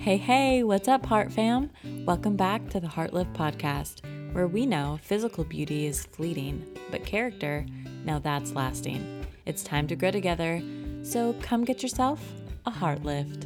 Hey, 0.00 0.16
hey, 0.16 0.62
what's 0.62 0.86
up, 0.86 1.04
Heart 1.04 1.32
Fam? 1.32 1.70
Welcome 2.06 2.36
back 2.36 2.70
to 2.70 2.78
the 2.78 2.86
Heart 2.86 3.12
Lift 3.12 3.32
podcast, 3.32 4.00
where 4.32 4.46
we 4.46 4.64
know 4.64 5.00
physical 5.02 5.42
beauty 5.42 5.86
is 5.86 6.06
fleeting, 6.06 6.64
but 6.92 7.04
character, 7.04 7.66
now 8.04 8.20
that's 8.20 8.52
lasting. 8.52 9.26
It's 9.44 9.64
time 9.64 9.88
to 9.88 9.96
grow 9.96 10.12
together, 10.12 10.62
so 11.02 11.34
come 11.42 11.64
get 11.64 11.82
yourself 11.82 12.24
a 12.64 12.70
heart 12.70 13.02
lift. 13.02 13.44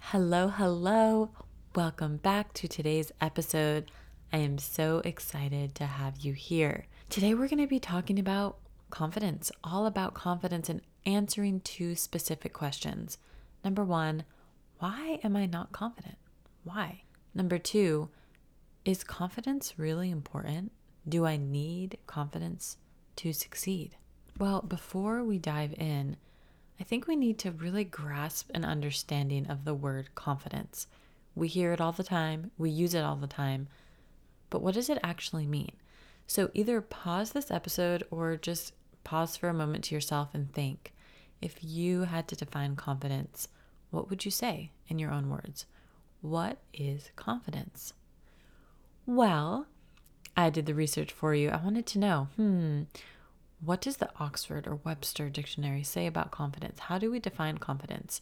Hello, 0.00 0.48
hello. 0.48 1.30
Welcome 1.74 2.16
back 2.16 2.54
to 2.54 2.66
today's 2.66 3.12
episode. 3.20 3.90
I 4.32 4.38
am 4.38 4.56
so 4.56 5.02
excited 5.04 5.74
to 5.74 5.84
have 5.84 6.16
you 6.16 6.32
here. 6.32 6.86
Today, 7.10 7.34
we're 7.34 7.48
going 7.48 7.60
to 7.60 7.66
be 7.66 7.78
talking 7.78 8.18
about 8.18 8.56
confidence, 8.88 9.52
all 9.62 9.84
about 9.84 10.14
confidence 10.14 10.70
and 10.70 10.80
answering 11.06 11.60
two 11.60 11.94
specific 11.94 12.52
questions. 12.52 13.16
Number 13.64 13.84
one, 13.84 14.24
why 14.78 15.20
am 15.22 15.36
I 15.36 15.46
not 15.46 15.72
confident? 15.72 16.18
Why? 16.64 17.02
Number 17.34 17.58
two, 17.58 18.10
is 18.84 19.04
confidence 19.04 19.78
really 19.78 20.10
important? 20.10 20.72
Do 21.08 21.24
I 21.24 21.36
need 21.36 21.98
confidence 22.06 22.76
to 23.16 23.32
succeed? 23.32 23.96
Well, 24.38 24.60
before 24.62 25.24
we 25.24 25.38
dive 25.38 25.72
in, 25.78 26.16
I 26.78 26.84
think 26.84 27.06
we 27.06 27.16
need 27.16 27.38
to 27.38 27.52
really 27.52 27.84
grasp 27.84 28.50
an 28.52 28.64
understanding 28.64 29.46
of 29.46 29.64
the 29.64 29.74
word 29.74 30.14
confidence. 30.14 30.88
We 31.34 31.48
hear 31.48 31.72
it 31.72 31.80
all 31.80 31.92
the 31.92 32.02
time, 32.02 32.50
we 32.58 32.70
use 32.70 32.94
it 32.94 33.04
all 33.04 33.16
the 33.16 33.26
time, 33.26 33.68
but 34.50 34.62
what 34.62 34.74
does 34.74 34.90
it 34.90 34.98
actually 35.02 35.46
mean? 35.46 35.72
So 36.26 36.50
either 36.54 36.80
pause 36.80 37.32
this 37.32 37.50
episode 37.50 38.02
or 38.10 38.36
just 38.36 38.72
pause 39.04 39.36
for 39.36 39.48
a 39.48 39.54
moment 39.54 39.84
to 39.84 39.94
yourself 39.94 40.34
and 40.34 40.52
think 40.52 40.92
if 41.40 41.62
you 41.62 42.02
had 42.02 42.28
to 42.28 42.36
define 42.36 42.76
confidence, 42.76 43.48
what 43.90 44.10
would 44.10 44.24
you 44.24 44.30
say 44.30 44.70
in 44.88 44.98
your 44.98 45.12
own 45.12 45.28
words? 45.28 45.66
What 46.20 46.58
is 46.72 47.10
confidence? 47.16 47.92
Well, 49.04 49.66
I 50.36 50.50
did 50.50 50.66
the 50.66 50.74
research 50.74 51.12
for 51.12 51.34
you. 51.34 51.50
I 51.50 51.62
wanted 51.62 51.86
to 51.86 51.98
know, 51.98 52.28
hmm, 52.36 52.82
what 53.60 53.80
does 53.80 53.98
the 53.98 54.10
Oxford 54.18 54.66
or 54.66 54.80
Webster 54.84 55.30
dictionary 55.30 55.82
say 55.82 56.06
about 56.06 56.30
confidence? 56.30 56.80
How 56.80 56.98
do 56.98 57.10
we 57.10 57.20
define 57.20 57.58
confidence? 57.58 58.20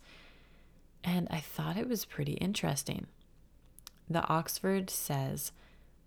And 1.03 1.27
I 1.31 1.41
thought 1.41 1.77
it 1.77 1.89
was 1.89 2.05
pretty 2.05 2.35
interesting. 2.35 3.07
The 4.09 4.27
Oxford 4.29 4.91
says 4.91 5.53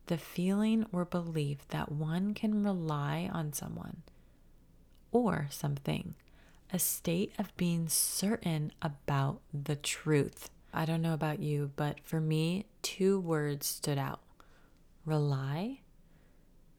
the 0.05 0.17
feeling 0.17 0.85
or 0.91 1.03
belief 1.03 1.67
that 1.69 1.91
one 1.91 2.33
can 2.33 2.63
rely 2.63 3.29
on 3.31 3.53
someone 3.53 4.03
or 5.11 5.47
something, 5.49 6.15
a 6.71 6.79
state 6.79 7.33
of 7.37 7.55
being 7.57 7.87
certain 7.87 8.71
about 8.81 9.41
the 9.53 9.75
truth. 9.75 10.49
I 10.73 10.85
don't 10.85 11.01
know 11.01 11.13
about 11.13 11.39
you, 11.39 11.71
but 11.75 11.99
for 12.03 12.19
me, 12.19 12.65
two 12.81 13.19
words 13.19 13.65
stood 13.65 13.97
out 13.97 14.21
rely 15.05 15.79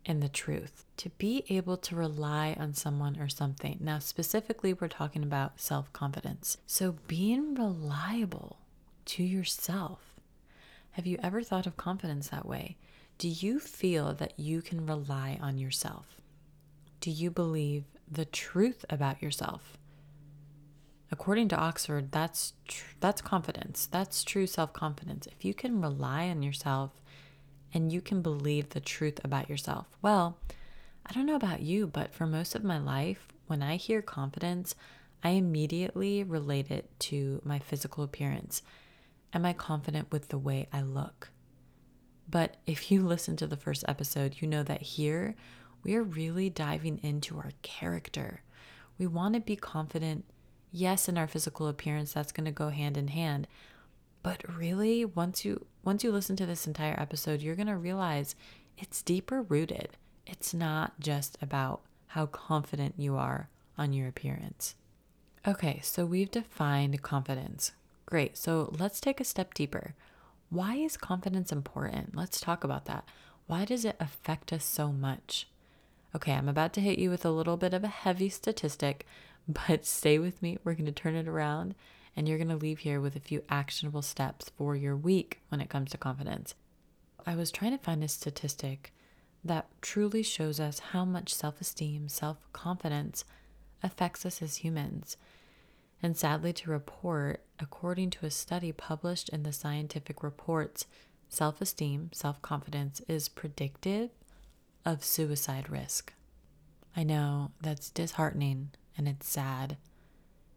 and 0.05 0.23
the 0.23 0.29
truth. 0.29 0.85
To 0.99 1.11
be 1.11 1.45
able 1.49 1.77
to 1.79 1.97
rely 1.97 2.57
on 2.59 2.75
someone 2.75 3.19
or 3.19 3.29
something. 3.29 3.79
Now, 3.81 3.99
specifically, 3.99 4.73
we're 4.73 4.89
talking 4.89 5.23
about 5.23 5.61
self 5.61 5.93
confidence. 5.93 6.59
So, 6.67 6.97
being 7.07 7.55
reliable 7.55 8.59
to 9.07 9.23
yourself. 9.23 10.15
Have 10.93 11.07
you 11.07 11.19
ever 11.23 11.43
thought 11.43 11.67
of 11.67 11.77
confidence 11.77 12.29
that 12.29 12.47
way? 12.47 12.77
Do 13.19 13.29
you 13.29 13.59
feel 13.61 14.15
that 14.15 14.39
you 14.39 14.63
can 14.63 14.87
rely 14.87 15.39
on 15.41 15.59
yourself? 15.59 16.21
Do 17.01 17.11
you 17.11 17.31
believe 17.31 17.85
the 18.11 18.25
truth 18.25 18.85
about 18.91 19.23
yourself? 19.23 19.78
According 21.11 21.49
to 21.49 21.57
Oxford, 21.57 22.13
that's 22.13 22.53
tr- 22.67 22.95
that's 23.01 23.23
confidence. 23.23 23.87
That's 23.91 24.23
true 24.23 24.47
self-confidence. 24.47 25.27
If 25.27 25.45
you 25.45 25.55
can 25.55 25.81
rely 25.81 26.29
on 26.29 26.43
yourself 26.43 27.01
and 27.73 27.93
you 27.93 28.01
can 28.01 28.23
believe 28.23 28.71
the 28.71 28.81
truth 28.81 29.21
about 29.25 29.49
yourself. 29.49 29.87
Well, 30.03 30.39
I 31.07 31.13
don't 31.13 31.27
know 31.27 31.37
about 31.37 31.63
you, 31.63 31.87
but 31.87 32.13
for 32.13 32.27
most 32.27 32.55
of 32.55 32.65
my 32.65 32.79
life, 32.79 33.29
when 33.47 33.63
I 33.63 33.77
hear 33.77 34.03
confidence, 34.03 34.75
I 35.23 35.31
immediately 35.31 36.23
relate 36.23 36.71
it 36.71 36.91
to 37.01 37.41
my 37.45 37.59
physical 37.59 38.05
appearance. 38.05 38.63
Am 39.33 39.45
I 39.45 39.53
confident 39.53 40.13
with 40.13 40.29
the 40.29 40.39
way 40.39 40.69
I 40.73 40.83
look? 40.83 41.31
But 42.31 42.57
if 42.67 42.91
you 42.91 43.03
listen 43.07 43.37
to 43.37 43.47
the 43.47 43.57
first 43.57 43.85
episode, 43.89 44.37
you 44.41 44.49
know 44.49 44.63
that 44.63 44.83
here 44.83 45.35
we 45.83 45.95
are 45.95 46.03
really 46.03 46.51
diving 46.51 46.99
into 47.03 47.39
our 47.39 47.53
character. 47.63 48.43
We 48.99 49.07
want 49.07 49.35
to 49.35 49.41
be 49.41 49.57
confident, 49.57 50.25
yes, 50.73 51.09
in 51.09 51.19
our 51.19 51.27
physical 51.27 51.69
appearance, 51.69 52.13
that's 52.13 52.33
going 52.33 52.45
to 52.47 52.51
go 52.51 52.69
hand 52.71 52.97
in 52.97 53.09
hand. 53.09 53.47
But 54.23 54.43
really, 54.57 55.05
once 55.05 55.45
you 55.45 55.67
once 55.85 56.05
you 56.05 56.13
listen 56.13 56.37
to 56.37 56.47
this 56.47 56.67
entire 56.67 56.99
episode, 56.99 57.41
you're 57.41 57.57
going 57.57 57.69
to 57.69 57.77
realize 57.77 58.35
it's 58.77 59.03
deeper 59.03 59.43
rooted. 59.43 59.97
It's 60.27 60.53
not 60.53 61.01
just 61.01 61.39
about 61.41 61.81
how 62.09 62.27
confident 62.27 62.95
you 62.99 63.17
are 63.17 63.49
on 63.77 63.93
your 63.93 64.09
appearance. 64.09 64.75
Okay, 65.47 65.81
so 65.83 66.05
we've 66.05 66.31
defined 66.31 67.01
confidence. 67.03 67.73
Great. 68.07 68.37
So 68.37 68.75
let's 68.79 69.01
take 69.01 69.21
a 69.21 69.25
step 69.25 69.55
deeper. 69.55 69.95
Why 70.51 70.75
is 70.77 70.97
confidence 70.97 71.53
important? 71.53 72.17
Let's 72.17 72.41
talk 72.41 72.65
about 72.65 72.87
that. 72.87 73.05
Why 73.47 73.65
does 73.65 73.85
it 73.85 73.97
affect 74.01 74.53
us 74.53 74.65
so 74.65 74.93
much? 74.93 75.47
Okay, 76.15 76.33
I'm 76.33 76.49
about 76.49 76.73
to 76.75 76.81
hit 76.81 76.99
you 76.99 77.11
with 77.11 77.25
a 77.25 77.31
little 77.31 77.57
bit 77.57 77.75
of 77.75 77.85
a 77.85 77.89
heavy 77.89 78.29
statistic, 78.29 79.07
but 79.49 79.87
stay 79.87 80.19
with 80.19 80.43
me. 80.43 80.59
We're 80.63 80.75
going 80.75 80.87
to 80.87 80.93
turn 80.93 81.15
it 81.15 81.27
around 81.27 81.75
and 82.15 82.29
you're 82.29 82.39
going 82.39 82.49
to 82.49 82.57
leave 82.57 82.81
here 82.81 83.01
with 83.01 83.17
a 83.17 83.21
few 83.21 83.43
actionable 83.49 84.03
steps 84.03 84.51
for 84.57 84.75
your 84.75 84.97
week 84.97 85.41
when 85.49 85.61
it 85.61 85.71
comes 85.71 85.93
to 85.93 85.99
confidence. 85.99 86.55
I 87.25 87.35
was 87.35 87.51
trying 87.51 87.71
to 87.71 87.83
find 87.83 88.03
a 88.03 88.09
statistic 88.09 88.93
that 89.45 89.69
truly 89.81 90.23
shows 90.23 90.59
us 90.59 90.81
how 90.81 91.05
much 91.05 91.33
self 91.33 91.61
esteem, 91.61 92.09
self 92.09 92.39
confidence 92.53 93.25
affects 93.83 94.27
us 94.27 94.43
as 94.43 94.57
humans. 94.57 95.17
And 96.03 96.17
sadly 96.17 96.53
to 96.55 96.71
report, 96.71 97.45
according 97.59 98.11
to 98.11 98.27
a 98.27 98.31
study 98.31 98.73
published 98.73 99.29
in 99.29 99.43
the 99.45 99.53
Scientific 99.53 100.23
Reports, 100.23 100.87
self 101.29 101.61
esteem, 101.61 102.11
self 102.13 102.43
confidence 102.43 103.01
is 103.09 103.29
predictive 103.29 104.11
of 104.85 105.05
suicide 105.05 105.71
risk. 105.71 106.13
I 106.97 107.05
know 107.05 107.53
that's 107.61 107.91
disheartening 107.91 108.71
and 108.99 109.09
it's 109.09 109.29
sad, 109.29 109.79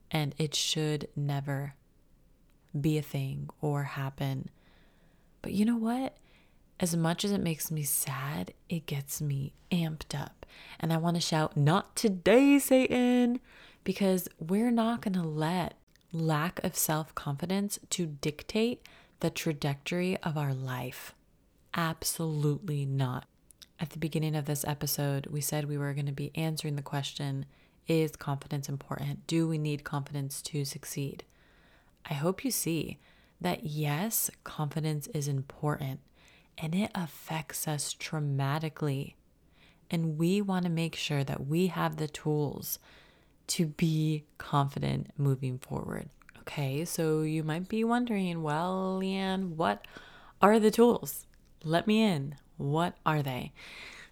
and 0.09 0.35
it 0.37 0.55
should 0.55 1.07
never 1.15 1.75
be 2.79 2.97
a 2.97 3.01
thing 3.01 3.49
or 3.61 3.83
happen. 3.83 4.49
But 5.41 5.53
you 5.53 5.63
know 5.63 5.77
what? 5.77 6.17
As 6.79 6.97
much 6.97 7.23
as 7.23 7.31
it 7.31 7.41
makes 7.41 7.69
me 7.69 7.83
sad, 7.83 8.53
it 8.67 8.87
gets 8.87 9.21
me 9.21 9.53
amped 9.71 10.19
up. 10.19 10.45
And 10.79 10.91
I 10.91 10.97
want 10.97 11.15
to 11.15 11.21
shout, 11.21 11.55
Not 11.55 11.95
today, 11.95 12.59
Satan! 12.59 13.39
because 13.83 14.27
we're 14.39 14.71
not 14.71 15.01
going 15.01 15.13
to 15.13 15.23
let 15.23 15.75
lack 16.11 16.63
of 16.63 16.75
self 16.75 17.15
confidence 17.15 17.79
to 17.89 18.05
dictate 18.05 18.87
the 19.21 19.29
trajectory 19.29 20.17
of 20.17 20.37
our 20.37 20.53
life. 20.53 21.13
Absolutely 21.73 22.85
not. 22.85 23.25
At 23.79 23.91
the 23.91 23.99
beginning 23.99 24.35
of 24.35 24.45
this 24.45 24.65
episode, 24.65 25.27
we 25.27 25.41
said 25.41 25.65
we 25.65 25.77
were 25.77 25.93
going 25.93 26.05
to 26.05 26.11
be 26.11 26.31
answering 26.35 26.75
the 26.75 26.81
question 26.81 27.45
Is 27.87 28.15
confidence 28.15 28.69
important? 28.69 29.27
Do 29.27 29.47
we 29.47 29.57
need 29.57 29.83
confidence 29.83 30.41
to 30.43 30.65
succeed? 30.65 31.23
I 32.09 32.13
hope 32.13 32.45
you 32.45 32.51
see 32.51 32.99
that 33.39 33.65
yes, 33.65 34.29
confidence 34.43 35.07
is 35.07 35.27
important 35.27 35.99
and 36.57 36.75
it 36.75 36.91
affects 36.93 37.67
us 37.67 37.93
traumatically. 37.93 39.15
And 39.89 40.17
we 40.17 40.41
want 40.41 40.63
to 40.65 40.71
make 40.71 40.95
sure 40.95 41.23
that 41.23 41.47
we 41.47 41.67
have 41.67 41.97
the 41.97 42.07
tools 42.07 42.79
to 43.47 43.65
be 43.65 44.25
confident 44.37 45.11
moving 45.17 45.57
forward. 45.57 46.09
Okay, 46.41 46.85
so 46.85 47.21
you 47.21 47.43
might 47.43 47.67
be 47.67 47.83
wondering, 47.83 48.41
well, 48.41 48.99
Leanne, 49.01 49.55
what 49.55 49.85
are 50.41 50.59
the 50.59 50.71
tools? 50.71 51.27
Let 51.63 51.87
me 51.87 52.03
in. 52.03 52.35
What 52.57 52.95
are 53.05 53.21
they? 53.21 53.51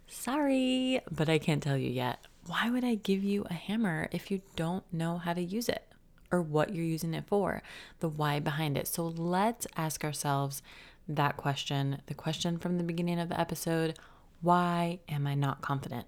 Sorry, 0.06 1.00
but 1.10 1.28
I 1.28 1.38
can't 1.38 1.62
tell 1.62 1.76
you 1.76 1.90
yet. 1.90 2.18
Why 2.50 2.68
would 2.68 2.84
I 2.84 2.96
give 2.96 3.22
you 3.22 3.46
a 3.48 3.54
hammer 3.54 4.08
if 4.10 4.30
you 4.30 4.42
don't 4.56 4.84
know 4.92 5.18
how 5.18 5.34
to 5.34 5.40
use 5.40 5.68
it 5.68 5.86
or 6.32 6.42
what 6.42 6.74
you're 6.74 6.84
using 6.84 7.14
it 7.14 7.24
for? 7.26 7.62
The 8.00 8.08
why 8.08 8.40
behind 8.40 8.76
it. 8.76 8.88
So 8.88 9.06
let's 9.06 9.66
ask 9.76 10.04
ourselves 10.04 10.62
that 11.08 11.36
question, 11.36 12.02
the 12.06 12.14
question 12.14 12.58
from 12.58 12.76
the 12.76 12.84
beginning 12.84 13.20
of 13.20 13.28
the 13.28 13.40
episode 13.40 13.98
why 14.42 15.00
am 15.08 15.26
I 15.26 15.34
not 15.34 15.60
confident? 15.60 16.06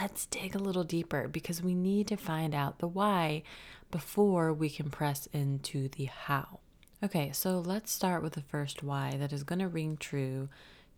let's 0.00 0.26
dig 0.26 0.54
a 0.54 0.58
little 0.58 0.84
deeper 0.84 1.28
because 1.28 1.62
we 1.62 1.74
need 1.74 2.08
to 2.08 2.16
find 2.16 2.54
out 2.54 2.78
the 2.78 2.88
why 2.88 3.42
before 3.90 4.52
we 4.52 4.68
can 4.68 4.90
press 4.90 5.28
into 5.32 5.88
the 5.88 6.04
how. 6.04 6.60
Okay, 7.02 7.30
so 7.32 7.58
let's 7.58 7.92
start 7.92 8.22
with 8.22 8.32
the 8.32 8.42
first 8.42 8.82
why 8.82 9.16
that 9.18 9.32
is 9.32 9.44
going 9.44 9.58
to 9.58 9.68
ring 9.68 9.96
true 9.96 10.48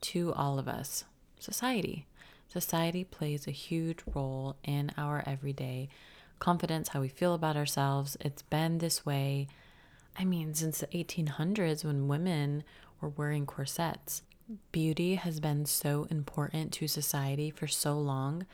to 0.01 0.33
all 0.35 0.59
of 0.59 0.69
us 0.69 1.05
society. 1.39 2.07
Society 2.49 3.05
plays 3.05 3.47
a 3.47 3.53
huge 3.53 3.99
role 4.15 4.57
in 4.65 4.93
our 4.97 5.23
everyday 5.27 5.89
confidence, 6.39 6.89
how 6.89 7.01
we 7.01 7.09
feel 7.09 7.35
about 7.35 7.57
ourselves. 7.57 8.17
It's 8.21 8.43
been 8.43 8.79
this 8.79 9.05
way, 9.05 9.49
I 10.19 10.25
mean, 10.25 10.55
since 10.55 10.81
the 10.81 10.87
1800s 10.89 11.85
when 11.85 12.09
women 12.09 12.65
were 13.01 13.09
wearing 13.09 13.47
corsets. 13.47 14.23
Beauty 14.71 15.17
has 15.17 15.41
been 15.41 15.67
so 15.67 16.07
important 16.11 16.73
to 16.75 16.87
society 16.87 17.51
for 17.51 17.67
so 17.67 17.99
long 17.99 18.47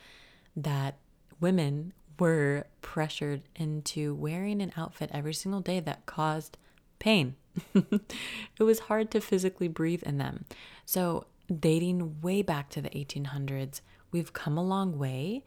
that 0.56 0.96
women 1.40 1.92
were 2.18 2.64
pressured 2.80 3.42
into 3.56 4.14
wearing 4.14 4.62
an 4.62 4.72
outfit 4.76 5.10
every 5.12 5.34
single 5.34 5.60
day 5.60 5.80
that 5.80 6.06
caused 6.06 6.56
pain. 6.98 7.36
it 7.74 8.62
was 8.62 8.80
hard 8.80 9.10
to 9.10 9.20
physically 9.20 9.68
breathe 9.68 10.02
in 10.04 10.18
them. 10.18 10.44
So, 10.86 11.26
dating 11.60 12.20
way 12.20 12.42
back 12.42 12.68
to 12.70 12.82
the 12.82 12.90
1800s, 12.90 13.80
we've 14.10 14.32
come 14.32 14.56
a 14.56 14.64
long 14.64 14.98
way, 14.98 15.44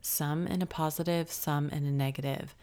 some 0.00 0.46
in 0.46 0.62
a 0.62 0.66
positive, 0.66 1.30
some 1.30 1.70
in 1.70 1.84
a 1.84 1.92
negative. 1.92 2.54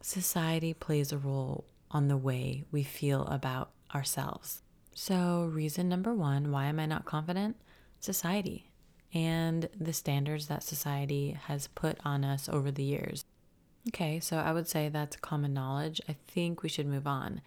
Society 0.00 0.72
plays 0.74 1.12
a 1.12 1.18
role 1.18 1.64
on 1.90 2.08
the 2.08 2.16
way 2.16 2.64
we 2.70 2.82
feel 2.82 3.26
about 3.26 3.70
ourselves. 3.94 4.62
So, 4.94 5.50
reason 5.52 5.88
number 5.88 6.14
one 6.14 6.50
why 6.50 6.66
am 6.66 6.80
I 6.80 6.86
not 6.86 7.04
confident? 7.04 7.56
Society 8.00 8.70
and 9.12 9.68
the 9.78 9.92
standards 9.92 10.46
that 10.46 10.62
society 10.62 11.36
has 11.46 11.66
put 11.68 11.98
on 12.04 12.24
us 12.24 12.48
over 12.48 12.70
the 12.70 12.82
years. 12.82 13.24
Okay, 13.88 14.20
so 14.20 14.36
I 14.36 14.52
would 14.52 14.68
say 14.68 14.88
that's 14.88 15.16
common 15.16 15.54
knowledge. 15.54 16.00
I 16.08 16.16
think 16.28 16.62
we 16.62 16.68
should 16.68 16.86
move 16.86 17.06
on 17.06 17.40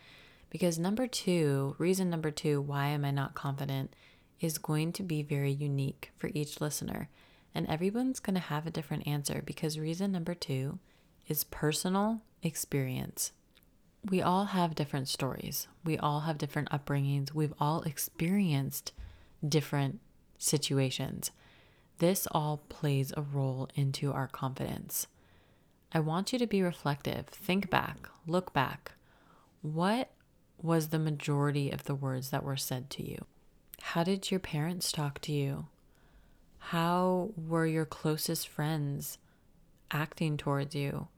because 0.50 0.78
number 0.78 1.07
two, 1.07 1.75
reason 1.78 2.10
number 2.10 2.31
two, 2.31 2.62
why 2.62 2.88
am 2.88 3.06
I 3.06 3.12
not 3.12 3.34
confident, 3.34 3.96
is 4.40 4.58
going 4.58 4.92
to 4.94 5.04
be 5.04 5.22
very 5.22 5.52
unique 5.52 6.12
for 6.18 6.30
each 6.34 6.60
listener. 6.62 7.10
And 7.56 7.68
everyone's 7.68 8.20
going 8.20 8.34
to 8.36 8.40
have 8.40 8.66
a 8.66 8.72
different 8.72 9.08
answer 9.08 9.42
because 9.46 9.78
reason 9.78 10.12
number 10.12 10.34
two 10.34 10.80
is 11.28 11.44
personal 11.44 12.22
experience. 12.42 13.32
We 14.10 14.22
all 14.22 14.46
have 14.46 14.76
different 14.76 15.08
stories. 15.08 15.68
We 15.86 15.98
all 15.98 16.22
have 16.22 16.38
different 16.38 16.70
upbringings. 16.72 17.34
We've 17.34 17.54
all 17.60 17.84
experienced 17.84 18.92
different 19.48 20.00
situations. 20.38 21.32
This 22.00 22.28
all 22.32 22.58
plays 22.70 23.14
a 23.16 23.22
role 23.22 23.70
into 23.76 24.12
our 24.12 24.28
confidence. 24.28 25.08
I 25.94 26.00
want 26.00 26.34
you 26.34 26.40
to 26.40 26.48
be 26.48 26.62
reflective. 26.62 27.28
Think 27.28 27.70
back, 27.70 28.10
look 28.28 28.52
back. 28.52 28.94
What 29.62 30.12
was 30.62 30.90
the 30.90 31.00
majority 31.00 31.70
of 31.70 31.86
the 31.86 31.96
words 31.96 32.32
that 32.32 32.44
were 32.44 32.58
said 32.58 32.90
to 32.92 33.08
you? 33.08 33.26
How 33.88 34.04
did 34.04 34.32
your 34.32 34.40
parents 34.40 34.92
talk 34.92 35.20
to 35.20 35.32
you? 35.32 35.68
How 36.58 37.30
were 37.36 37.68
your 37.68 37.86
closest 37.86 38.48
friends 38.48 39.20
acting 39.92 40.36
towards 40.36 40.74
you? 40.74 41.10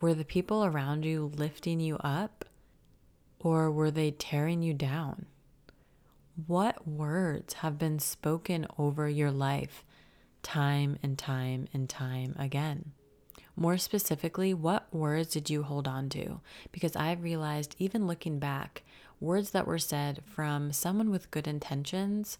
Were 0.00 0.14
the 0.14 0.24
people 0.24 0.64
around 0.64 1.04
you 1.04 1.30
lifting 1.36 1.80
you 1.80 1.98
up 1.98 2.46
or 3.40 3.70
were 3.70 3.90
they 3.90 4.10
tearing 4.12 4.62
you 4.62 4.72
down? 4.72 5.26
What 6.46 6.88
words 6.88 7.54
have 7.54 7.78
been 7.78 7.98
spoken 7.98 8.66
over 8.78 9.06
your 9.06 9.32
life 9.32 9.84
time 10.42 10.98
and 11.02 11.18
time 11.18 11.66
and 11.74 11.90
time 11.90 12.34
again? 12.38 12.92
More 13.54 13.76
specifically, 13.76 14.54
what 14.54 14.86
words 14.94 15.30
did 15.30 15.50
you 15.50 15.64
hold 15.64 15.86
on 15.86 16.08
to? 16.10 16.40
Because 16.70 16.96
I've 16.96 17.22
realized, 17.22 17.76
even 17.78 18.06
looking 18.06 18.38
back, 18.38 18.82
words 19.22 19.50
that 19.50 19.66
were 19.66 19.78
said 19.78 20.20
from 20.26 20.72
someone 20.72 21.08
with 21.08 21.30
good 21.30 21.46
intentions, 21.46 22.38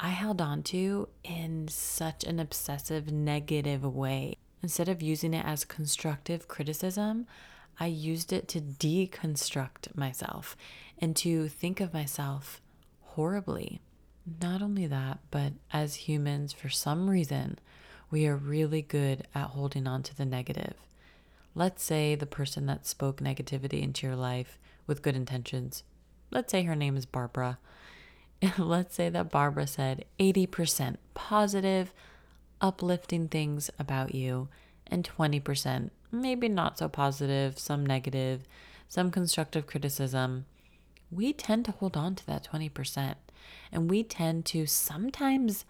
I 0.00 0.08
held 0.08 0.40
on 0.40 0.62
to 0.64 1.08
in 1.22 1.68
such 1.68 2.24
an 2.24 2.40
obsessive, 2.40 3.12
negative 3.12 3.84
way. 3.84 4.36
Instead 4.62 4.88
of 4.88 5.02
using 5.02 5.34
it 5.34 5.44
as 5.44 5.64
constructive 5.64 6.48
criticism, 6.48 7.26
I 7.78 7.86
used 7.86 8.32
it 8.32 8.48
to 8.48 8.60
deconstruct 8.60 9.94
myself 9.94 10.56
and 10.98 11.14
to 11.16 11.48
think 11.48 11.80
of 11.80 11.92
myself 11.92 12.60
horribly. 13.02 13.80
Not 14.40 14.62
only 14.62 14.86
that, 14.86 15.18
but 15.30 15.52
as 15.72 15.94
humans, 15.94 16.52
for 16.52 16.68
some 16.68 17.08
reason, 17.08 17.58
we 18.10 18.26
are 18.26 18.36
really 18.36 18.82
good 18.82 19.26
at 19.34 19.48
holding 19.48 19.86
on 19.86 20.02
to 20.04 20.16
the 20.16 20.24
negative. 20.24 20.74
Let's 21.54 21.82
say 21.82 22.14
the 22.14 22.26
person 22.26 22.66
that 22.66 22.86
spoke 22.86 23.20
negativity 23.20 23.82
into 23.82 24.06
your 24.06 24.16
life 24.16 24.58
with 24.86 25.02
good 25.02 25.16
intentions, 25.16 25.82
let's 26.30 26.50
say 26.50 26.62
her 26.62 26.76
name 26.76 26.96
is 26.96 27.06
Barbara. 27.06 27.58
let's 28.58 28.94
say 28.94 29.08
that 29.08 29.30
Barbara 29.30 29.66
said 29.66 30.04
80% 30.20 30.96
positive, 31.14 31.92
uplifting 32.60 33.28
things 33.28 33.70
about 33.78 34.14
you, 34.14 34.48
and 34.86 35.08
20% 35.08 35.90
maybe 36.10 36.48
not 36.48 36.78
so 36.78 36.88
positive, 36.88 37.58
some 37.58 37.84
negative, 37.84 38.42
some 38.88 39.10
constructive 39.10 39.66
criticism. 39.66 40.46
We 41.10 41.32
tend 41.32 41.64
to 41.66 41.72
hold 41.72 41.96
on 41.96 42.14
to 42.16 42.26
that 42.26 42.48
20%. 42.50 43.14
And 43.72 43.90
we 43.90 44.02
tend 44.02 44.44
to 44.46 44.66
sometimes, 44.66 45.64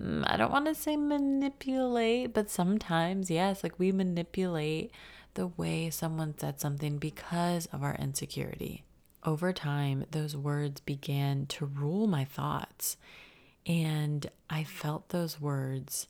mm, 0.00 0.24
I 0.26 0.36
don't 0.36 0.52
want 0.52 0.66
to 0.66 0.74
say 0.74 0.96
manipulate, 0.96 2.34
but 2.34 2.50
sometimes, 2.50 3.30
yes, 3.30 3.62
like 3.62 3.78
we 3.78 3.92
manipulate 3.92 4.90
the 5.34 5.46
way 5.46 5.90
someone 5.90 6.34
said 6.38 6.60
something 6.60 6.98
because 6.98 7.66
of 7.66 7.82
our 7.82 7.94
insecurity. 7.96 8.84
Over 9.28 9.52
time, 9.52 10.06
those 10.10 10.34
words 10.34 10.80
began 10.80 11.44
to 11.48 11.66
rule 11.66 12.06
my 12.06 12.24
thoughts. 12.24 12.96
And 13.66 14.26
I 14.48 14.64
felt 14.64 15.10
those 15.10 15.38
words 15.38 16.06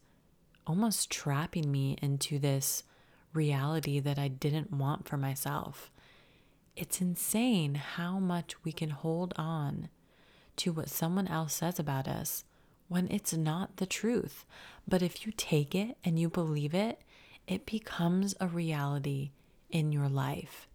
almost 0.69 1.11
trapping 1.11 1.73
me 1.73 1.99
into 2.00 2.38
this 2.38 2.85
reality 3.32 3.99
that 3.99 4.20
I 4.20 4.29
didn't 4.29 4.73
want 4.73 5.09
for 5.09 5.17
myself. 5.17 5.91
It's 6.76 7.00
insane 7.00 7.75
how 7.75 8.20
much 8.20 8.55
we 8.62 8.70
can 8.70 8.91
hold 8.91 9.35
on 9.35 9.88
to 10.59 10.71
what 10.71 10.88
someone 10.88 11.26
else 11.26 11.55
says 11.55 11.81
about 11.81 12.06
us 12.06 12.44
when 12.87 13.11
it's 13.11 13.35
not 13.35 13.79
the 13.79 13.87
truth. 13.87 14.44
But 14.87 15.03
if 15.03 15.26
you 15.26 15.32
take 15.37 15.75
it 15.75 15.97
and 16.05 16.21
you 16.21 16.29
believe 16.31 16.73
it, 16.73 17.00
it 17.49 17.67
becomes 17.67 18.37
a 18.38 18.47
reality 18.47 19.32
in 19.71 19.91
your 19.91 20.09
life. 20.09 20.69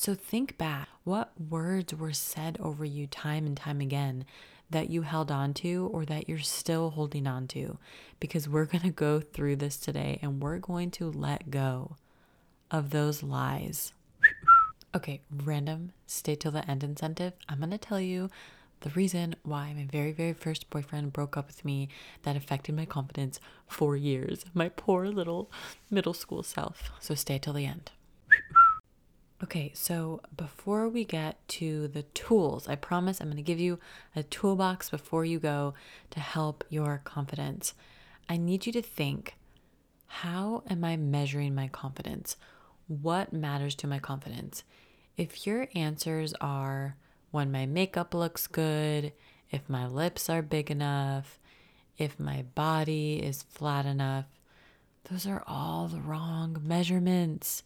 So 0.00 0.14
think 0.14 0.56
back 0.56 0.88
what 1.02 1.27
words 1.38 1.94
were 1.94 2.12
said 2.12 2.58
over 2.60 2.84
you 2.84 3.06
time 3.06 3.46
and 3.46 3.56
time 3.56 3.80
again 3.80 4.24
that 4.70 4.90
you 4.90 5.02
held 5.02 5.30
on 5.30 5.54
to 5.54 5.88
or 5.92 6.04
that 6.04 6.28
you're 6.28 6.38
still 6.38 6.90
holding 6.90 7.26
on 7.26 7.46
to. 7.48 7.78
Because 8.20 8.48
we're 8.48 8.66
going 8.66 8.82
to 8.82 8.90
go 8.90 9.20
through 9.20 9.56
this 9.56 9.76
today 9.76 10.18
and 10.22 10.42
we're 10.42 10.58
going 10.58 10.90
to 10.92 11.10
let 11.10 11.50
go 11.50 11.96
of 12.70 12.90
those 12.90 13.22
lies. 13.22 13.92
Okay, 14.94 15.20
random 15.44 15.92
stay 16.06 16.34
till 16.34 16.52
the 16.52 16.68
end 16.68 16.82
incentive. 16.82 17.34
I'm 17.48 17.58
going 17.58 17.70
to 17.70 17.78
tell 17.78 18.00
you 18.00 18.30
the 18.80 18.90
reason 18.90 19.34
why 19.42 19.72
my 19.74 19.86
very, 19.90 20.12
very 20.12 20.32
first 20.32 20.70
boyfriend 20.70 21.12
broke 21.12 21.36
up 21.36 21.46
with 21.46 21.64
me 21.64 21.88
that 22.22 22.36
affected 22.36 22.74
my 22.76 22.84
confidence 22.84 23.40
for 23.66 23.96
years. 23.96 24.44
My 24.54 24.68
poor 24.68 25.06
little 25.06 25.50
middle 25.90 26.14
school 26.14 26.42
self. 26.42 26.90
So 27.00 27.14
stay 27.14 27.38
till 27.38 27.54
the 27.54 27.66
end. 27.66 27.90
Okay, 29.42 29.70
so 29.72 30.20
before 30.36 30.88
we 30.88 31.04
get 31.04 31.46
to 31.48 31.86
the 31.86 32.02
tools, 32.02 32.66
I 32.66 32.74
promise 32.74 33.20
I'm 33.20 33.28
going 33.28 33.36
to 33.36 33.42
give 33.42 33.60
you 33.60 33.78
a 34.16 34.24
toolbox 34.24 34.90
before 34.90 35.24
you 35.24 35.38
go 35.38 35.74
to 36.10 36.18
help 36.18 36.64
your 36.68 37.00
confidence. 37.04 37.74
I 38.28 38.36
need 38.36 38.66
you 38.66 38.72
to 38.72 38.82
think 38.82 39.36
how 40.08 40.64
am 40.68 40.82
I 40.84 40.96
measuring 40.96 41.54
my 41.54 41.68
confidence? 41.68 42.36
What 42.88 43.32
matters 43.32 43.74
to 43.76 43.86
my 43.86 44.00
confidence? 44.00 44.64
If 45.16 45.46
your 45.46 45.68
answers 45.74 46.34
are, 46.40 46.96
when 47.30 47.52
my 47.52 47.66
makeup 47.66 48.14
looks 48.14 48.46
good, 48.46 49.12
if 49.50 49.68
my 49.68 49.86
lips 49.86 50.28
are 50.28 50.42
big 50.42 50.70
enough, 50.70 51.38
if 51.96 52.18
my 52.18 52.42
body 52.54 53.16
is 53.22 53.42
flat 53.42 53.86
enough. 53.86 54.26
Those 55.10 55.26
are 55.26 55.44
all 55.46 55.88
the 55.88 56.00
wrong 56.00 56.60
measurements. 56.64 57.62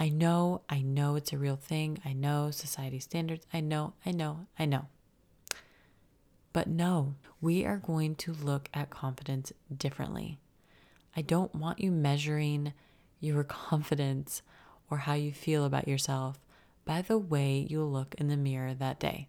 I 0.00 0.08
know, 0.08 0.62
I 0.66 0.80
know 0.80 1.16
it's 1.16 1.34
a 1.34 1.36
real 1.36 1.56
thing. 1.56 2.00
I 2.06 2.14
know 2.14 2.50
society 2.50 3.00
standards. 3.00 3.46
I 3.52 3.60
know, 3.60 3.92
I 4.06 4.12
know, 4.12 4.46
I 4.58 4.64
know. 4.64 4.86
But 6.54 6.68
no, 6.68 7.16
we 7.42 7.66
are 7.66 7.76
going 7.76 8.14
to 8.16 8.32
look 8.32 8.70
at 8.72 8.88
confidence 8.88 9.52
differently. 9.76 10.38
I 11.14 11.20
don't 11.20 11.54
want 11.54 11.80
you 11.80 11.90
measuring 11.90 12.72
your 13.20 13.44
confidence 13.44 14.40
or 14.90 14.98
how 14.98 15.12
you 15.12 15.32
feel 15.32 15.66
about 15.66 15.86
yourself 15.86 16.40
by 16.86 17.02
the 17.02 17.18
way 17.18 17.66
you 17.68 17.84
look 17.84 18.14
in 18.14 18.28
the 18.28 18.38
mirror 18.38 18.72
that 18.72 18.98
day. 18.98 19.28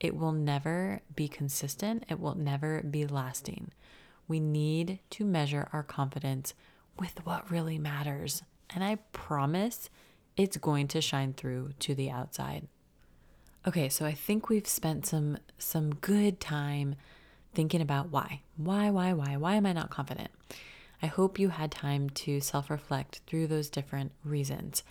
It 0.00 0.14
will 0.14 0.32
never 0.32 1.00
be 1.16 1.28
consistent, 1.28 2.04
it 2.10 2.20
will 2.20 2.34
never 2.34 2.82
be 2.82 3.06
lasting. 3.06 3.72
We 4.28 4.38
need 4.38 4.98
to 5.10 5.24
measure 5.24 5.70
our 5.72 5.82
confidence 5.82 6.52
with 6.98 7.24
what 7.24 7.50
really 7.50 7.78
matters. 7.78 8.42
And 8.74 8.84
I 8.84 8.96
promise 9.12 9.90
it's 10.36 10.56
going 10.56 10.88
to 10.88 11.00
shine 11.00 11.32
through 11.32 11.70
to 11.80 11.94
the 11.94 12.10
outside. 12.10 12.68
Okay, 13.66 13.88
so 13.88 14.06
I 14.06 14.12
think 14.12 14.48
we've 14.48 14.68
spent 14.68 15.04
some 15.06 15.38
some 15.58 15.94
good 15.96 16.40
time 16.40 16.94
thinking 17.54 17.80
about 17.80 18.10
why. 18.10 18.42
Why, 18.56 18.90
why, 18.90 19.12
why? 19.12 19.36
Why 19.36 19.54
am 19.56 19.66
I 19.66 19.72
not 19.72 19.90
confident? 19.90 20.30
I 21.02 21.06
hope 21.06 21.38
you 21.38 21.50
had 21.50 21.70
time 21.70 22.10
to 22.10 22.40
self 22.40 22.70
reflect 22.70 23.20
through 23.26 23.46
those 23.46 23.68
different 23.68 24.12
reasons. 24.24 24.82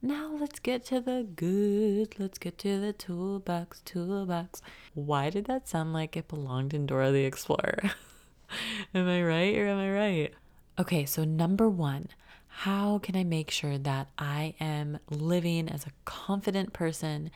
Now 0.00 0.32
let's 0.38 0.58
get 0.58 0.84
to 0.86 1.00
the 1.00 1.26
good. 1.36 2.18
Let's 2.18 2.38
get 2.38 2.58
to 2.58 2.80
the 2.80 2.92
toolbox, 2.92 3.80
toolbox. 3.84 4.60
Why 4.94 5.30
did 5.30 5.44
that 5.44 5.68
sound 5.68 5.92
like 5.92 6.16
it 6.16 6.28
belonged 6.28 6.74
in 6.74 6.86
Dora 6.86 7.12
the 7.12 7.24
Explorer? 7.24 7.92
am 8.94 9.08
I 9.08 9.22
right 9.22 9.56
or 9.56 9.68
am 9.68 9.78
I 9.78 9.92
right? 9.92 10.34
Okay, 10.78 11.04
so 11.04 11.24
number 11.24 11.68
one, 11.68 12.08
how 12.54 12.98
can 12.98 13.16
I 13.16 13.24
make 13.24 13.50
sure 13.50 13.78
that 13.78 14.08
I 14.18 14.54
am 14.60 14.98
living 15.10 15.68
as 15.68 15.86
a 15.86 15.92
confident 16.04 16.72
person 16.72 17.30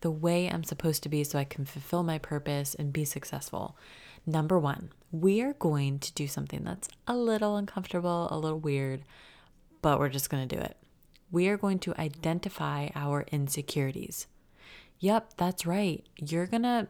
the 0.00 0.10
way 0.10 0.48
I'm 0.48 0.64
supposed 0.64 1.04
to 1.04 1.08
be 1.08 1.22
so 1.22 1.38
I 1.38 1.44
can 1.44 1.64
fulfill 1.64 2.02
my 2.02 2.18
purpose 2.18 2.74
and 2.74 2.92
be 2.92 3.04
successful? 3.04 3.78
Number 4.26 4.58
one, 4.58 4.90
we 5.12 5.40
are 5.42 5.54
going 5.54 6.00
to 6.00 6.12
do 6.12 6.26
something 6.26 6.64
that's 6.64 6.88
a 7.06 7.16
little 7.16 7.56
uncomfortable, 7.56 8.26
a 8.30 8.38
little 8.38 8.58
weird, 8.58 9.04
but 9.80 10.00
we're 10.00 10.08
just 10.08 10.28
going 10.28 10.46
to 10.46 10.56
do 10.56 10.60
it. 10.60 10.76
We 11.30 11.48
are 11.48 11.56
going 11.56 11.78
to 11.80 11.94
identify 11.98 12.88
our 12.96 13.24
insecurities. 13.30 14.26
Yep, 14.98 15.34
that's 15.36 15.66
right. 15.66 16.04
You're 16.16 16.46
going 16.46 16.64
to 16.64 16.88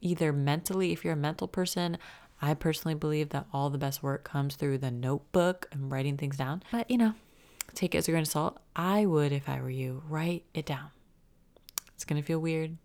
either 0.00 0.32
mentally, 0.32 0.92
if 0.92 1.04
you're 1.04 1.14
a 1.14 1.16
mental 1.16 1.48
person, 1.48 1.98
I 2.40 2.54
personally 2.54 2.94
believe 2.94 3.30
that 3.30 3.46
all 3.52 3.70
the 3.70 3.78
best 3.78 4.02
work 4.02 4.24
comes 4.24 4.56
through 4.56 4.78
the 4.78 4.90
notebook 4.90 5.68
and 5.72 5.90
writing 5.90 6.16
things 6.16 6.36
down. 6.36 6.62
But, 6.70 6.90
you 6.90 6.98
know, 6.98 7.14
take 7.74 7.94
it 7.94 7.98
as 7.98 8.08
a 8.08 8.10
grain 8.10 8.22
of 8.22 8.28
salt. 8.28 8.58
I 8.74 9.06
would, 9.06 9.32
if 9.32 9.48
I 9.48 9.60
were 9.60 9.70
you, 9.70 10.02
write 10.08 10.44
it 10.54 10.66
down. 10.66 10.90
It's 11.94 12.04
going 12.04 12.20
to 12.20 12.26
feel 12.26 12.38
weird, 12.38 12.76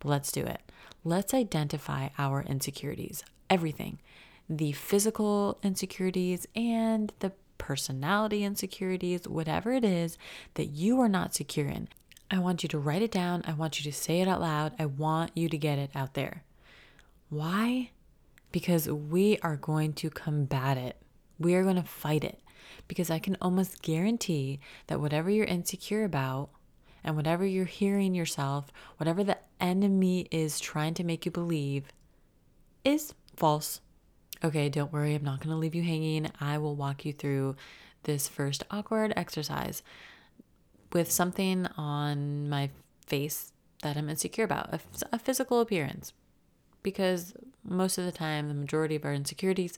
but 0.00 0.08
let's 0.08 0.32
do 0.32 0.44
it. 0.44 0.60
Let's 1.04 1.32
identify 1.32 2.08
our 2.18 2.42
insecurities, 2.42 3.22
everything 3.48 4.00
the 4.48 4.72
physical 4.72 5.58
insecurities 5.62 6.46
and 6.54 7.12
the 7.20 7.32
personality 7.58 8.44
insecurities, 8.44 9.26
whatever 9.26 9.72
it 9.72 9.84
is 9.84 10.18
that 10.54 10.66
you 10.66 11.00
are 11.00 11.08
not 11.08 11.34
secure 11.34 11.66
in. 11.66 11.88
I 12.30 12.38
want 12.38 12.62
you 12.62 12.68
to 12.70 12.78
write 12.78 13.02
it 13.02 13.10
down. 13.10 13.42
I 13.46 13.52
want 13.52 13.78
you 13.78 13.90
to 13.90 13.96
say 13.96 14.20
it 14.20 14.28
out 14.28 14.40
loud. 14.40 14.72
I 14.78 14.86
want 14.86 15.30
you 15.34 15.48
to 15.48 15.58
get 15.58 15.78
it 15.78 15.90
out 15.94 16.14
there. 16.14 16.42
Why? 17.28 17.90
Because 18.52 18.88
we 18.88 19.38
are 19.42 19.56
going 19.56 19.92
to 19.94 20.10
combat 20.10 20.76
it. 20.76 20.96
We 21.38 21.54
are 21.54 21.62
going 21.62 21.76
to 21.76 21.82
fight 21.82 22.24
it 22.24 22.40
because 22.88 23.10
I 23.10 23.18
can 23.18 23.36
almost 23.40 23.82
guarantee 23.82 24.60
that 24.86 25.00
whatever 25.00 25.30
you're 25.30 25.44
insecure 25.46 26.04
about 26.04 26.50
and 27.04 27.16
whatever 27.16 27.44
you're 27.44 27.64
hearing 27.64 28.14
yourself, 28.14 28.72
whatever 28.96 29.22
the 29.22 29.38
enemy 29.60 30.28
is 30.30 30.58
trying 30.60 30.94
to 30.94 31.04
make 31.04 31.24
you 31.24 31.30
believe, 31.30 31.84
is 32.84 33.14
false. 33.36 33.80
Okay, 34.44 34.68
don't 34.68 34.92
worry, 34.92 35.14
I'm 35.14 35.24
not 35.24 35.40
going 35.40 35.50
to 35.50 35.56
leave 35.56 35.74
you 35.74 35.82
hanging. 35.82 36.30
I 36.40 36.58
will 36.58 36.76
walk 36.76 37.04
you 37.04 37.12
through 37.12 37.56
this 38.04 38.28
first 38.28 38.64
awkward 38.70 39.12
exercise 39.16 39.82
with 40.92 41.10
something 41.10 41.66
on 41.76 42.48
my 42.48 42.70
face 43.06 43.52
that 43.82 43.96
I'm 43.96 44.08
insecure 44.08 44.44
about, 44.44 44.72
a, 44.72 44.80
a 45.12 45.18
physical 45.18 45.60
appearance 45.60 46.12
because 46.86 47.34
most 47.64 47.98
of 47.98 48.04
the 48.04 48.12
time 48.12 48.46
the 48.46 48.54
majority 48.54 48.94
of 48.94 49.04
our 49.04 49.12
insecurities 49.12 49.76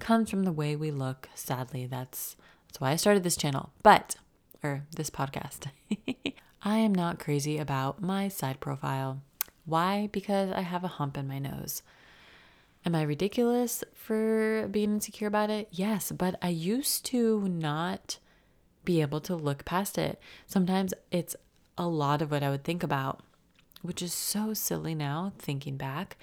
comes 0.00 0.28
from 0.28 0.42
the 0.42 0.50
way 0.50 0.74
we 0.74 0.90
look. 0.90 1.28
Sadly 1.36 1.86
that's 1.86 2.34
that's 2.66 2.80
why 2.80 2.90
i 2.90 2.96
started 2.96 3.22
this 3.22 3.36
channel 3.36 3.70
but 3.84 4.16
or 4.64 4.82
this 4.96 5.08
podcast. 5.08 5.68
I 6.64 6.78
am 6.78 6.92
not 6.92 7.20
crazy 7.20 7.58
about 7.58 8.02
my 8.02 8.26
side 8.26 8.58
profile. 8.58 9.22
Why? 9.66 10.08
Because 10.10 10.50
i 10.50 10.62
have 10.62 10.82
a 10.82 10.94
hump 10.98 11.16
in 11.16 11.28
my 11.28 11.38
nose. 11.38 11.82
Am 12.84 12.96
i 12.96 13.02
ridiculous 13.02 13.84
for 13.94 14.66
being 14.68 14.90
insecure 14.94 15.28
about 15.28 15.50
it? 15.50 15.68
Yes 15.70 16.10
but 16.10 16.34
i 16.42 16.48
used 16.48 17.06
to 17.06 17.46
not 17.46 18.18
be 18.84 19.00
able 19.00 19.20
to 19.20 19.36
look 19.36 19.64
past 19.64 19.96
it. 19.96 20.20
Sometimes 20.44 20.92
it's 21.12 21.36
a 21.76 21.86
lot 21.86 22.20
of 22.20 22.32
what 22.32 22.42
i 22.42 22.50
would 22.50 22.64
think 22.64 22.82
about 22.82 23.20
which 23.82 24.02
is 24.02 24.12
so 24.12 24.52
silly 24.54 24.94
now 24.94 25.32
thinking 25.38 25.76
back. 25.76 26.16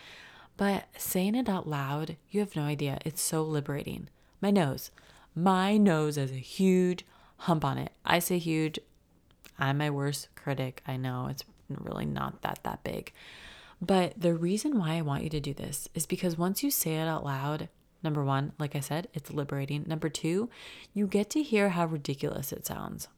But 0.58 0.86
saying 0.98 1.36
it 1.36 1.50
out 1.50 1.68
loud, 1.68 2.18
you 2.30 2.40
have 2.40 2.56
no 2.56 2.64
idea. 2.64 3.00
It's 3.06 3.22
so 3.22 3.44
liberating. 3.44 4.10
My 4.42 4.52
nose. 4.52 4.92
My 5.36 5.76
nose 5.76 6.16
has 6.16 6.32
a 6.32 6.36
huge 6.36 7.06
hump 7.40 7.66
on 7.66 7.78
it. 7.78 7.92
I 8.06 8.20
say 8.20 8.38
huge. 8.38 8.80
I'm 9.60 9.78
my 9.78 9.90
worst 9.90 10.30
critic. 10.36 10.82
I 10.88 10.98
know 10.98 11.28
it's 11.30 11.44
really 11.70 12.06
not 12.06 12.42
that 12.42 12.60
that 12.64 12.84
big. 12.84 13.12
But 13.82 14.14
the 14.20 14.34
reason 14.34 14.80
why 14.80 14.94
I 14.94 15.02
want 15.02 15.24
you 15.24 15.30
to 15.30 15.40
do 15.40 15.54
this 15.54 15.90
is 15.94 16.06
because 16.06 16.38
once 16.38 16.64
you 16.64 16.72
say 16.72 16.96
it 16.96 17.08
out 17.08 17.26
loud, 17.26 17.68
number 18.02 18.24
1, 18.24 18.54
like 18.58 18.76
I 18.76 18.80
said, 18.80 19.10
it's 19.14 19.32
liberating. 19.32 19.84
Number 19.86 20.08
2, 20.08 20.50
you 20.94 21.08
get 21.08 21.30
to 21.32 21.44
hear 21.44 21.70
how 21.70 21.86
ridiculous 21.86 22.54
it 22.54 22.66
sounds. 22.66 23.10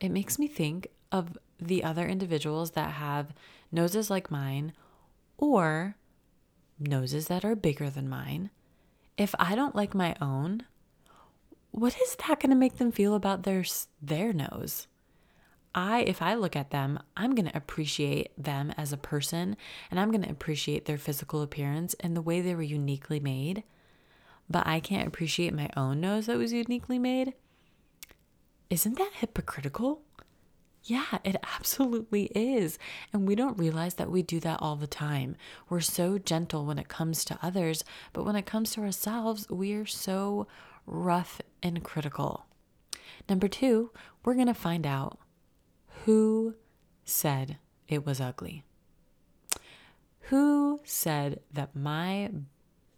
It 0.00 0.10
makes 0.10 0.38
me 0.38 0.46
think 0.46 0.88
of 1.10 1.36
the 1.60 1.82
other 1.82 2.06
individuals 2.06 2.72
that 2.72 2.92
have 2.92 3.34
noses 3.70 4.10
like 4.10 4.30
mine 4.30 4.72
or 5.38 5.96
noses 6.78 7.28
that 7.28 7.44
are 7.44 7.56
bigger 7.56 7.90
than 7.90 8.08
mine, 8.08 8.50
if 9.16 9.34
I 9.38 9.54
don't 9.54 9.76
like 9.76 9.94
my 9.94 10.14
own, 10.20 10.64
what 11.70 11.96
is 12.00 12.16
that 12.16 12.40
going 12.40 12.50
to 12.50 12.56
make 12.56 12.76
them 12.76 12.92
feel 12.92 13.14
about 13.14 13.42
their 13.42 13.64
their 14.00 14.32
nose? 14.32 14.86
I 15.74 16.00
if 16.00 16.20
I 16.20 16.34
look 16.34 16.54
at 16.54 16.70
them, 16.70 16.98
I'm 17.16 17.34
going 17.34 17.48
to 17.48 17.56
appreciate 17.56 18.30
them 18.42 18.72
as 18.76 18.92
a 18.92 18.98
person 18.98 19.56
and 19.90 19.98
I'm 19.98 20.10
going 20.10 20.22
to 20.22 20.30
appreciate 20.30 20.84
their 20.84 20.98
physical 20.98 21.40
appearance 21.42 21.94
and 22.00 22.16
the 22.16 22.22
way 22.22 22.40
they 22.40 22.54
were 22.54 22.62
uniquely 22.62 23.20
made. 23.20 23.62
But 24.50 24.66
I 24.66 24.80
can't 24.80 25.08
appreciate 25.08 25.54
my 25.54 25.70
own 25.76 26.00
nose 26.00 26.26
that 26.26 26.36
was 26.36 26.52
uniquely 26.52 26.98
made. 26.98 27.32
Isn't 28.68 28.98
that 28.98 29.12
hypocritical? 29.14 30.02
Yeah, 30.84 31.18
it 31.22 31.36
absolutely 31.56 32.24
is. 32.34 32.78
And 33.12 33.26
we 33.26 33.34
don't 33.36 33.58
realize 33.58 33.94
that 33.94 34.10
we 34.10 34.22
do 34.22 34.40
that 34.40 34.60
all 34.60 34.74
the 34.74 34.88
time. 34.88 35.36
We're 35.68 35.80
so 35.80 36.18
gentle 36.18 36.64
when 36.64 36.78
it 36.78 36.88
comes 36.88 37.24
to 37.26 37.38
others, 37.40 37.84
but 38.12 38.24
when 38.24 38.34
it 38.34 38.46
comes 38.46 38.72
to 38.72 38.80
ourselves, 38.80 39.48
we 39.48 39.74
are 39.74 39.86
so 39.86 40.48
rough 40.86 41.40
and 41.62 41.84
critical. 41.84 42.46
Number 43.28 43.46
two, 43.46 43.90
we're 44.24 44.34
going 44.34 44.48
to 44.48 44.54
find 44.54 44.84
out 44.84 45.18
who 46.04 46.54
said 47.04 47.58
it 47.86 48.04
was 48.04 48.20
ugly. 48.20 48.64
Who 50.26 50.80
said 50.82 51.40
that 51.52 51.76
my 51.76 52.30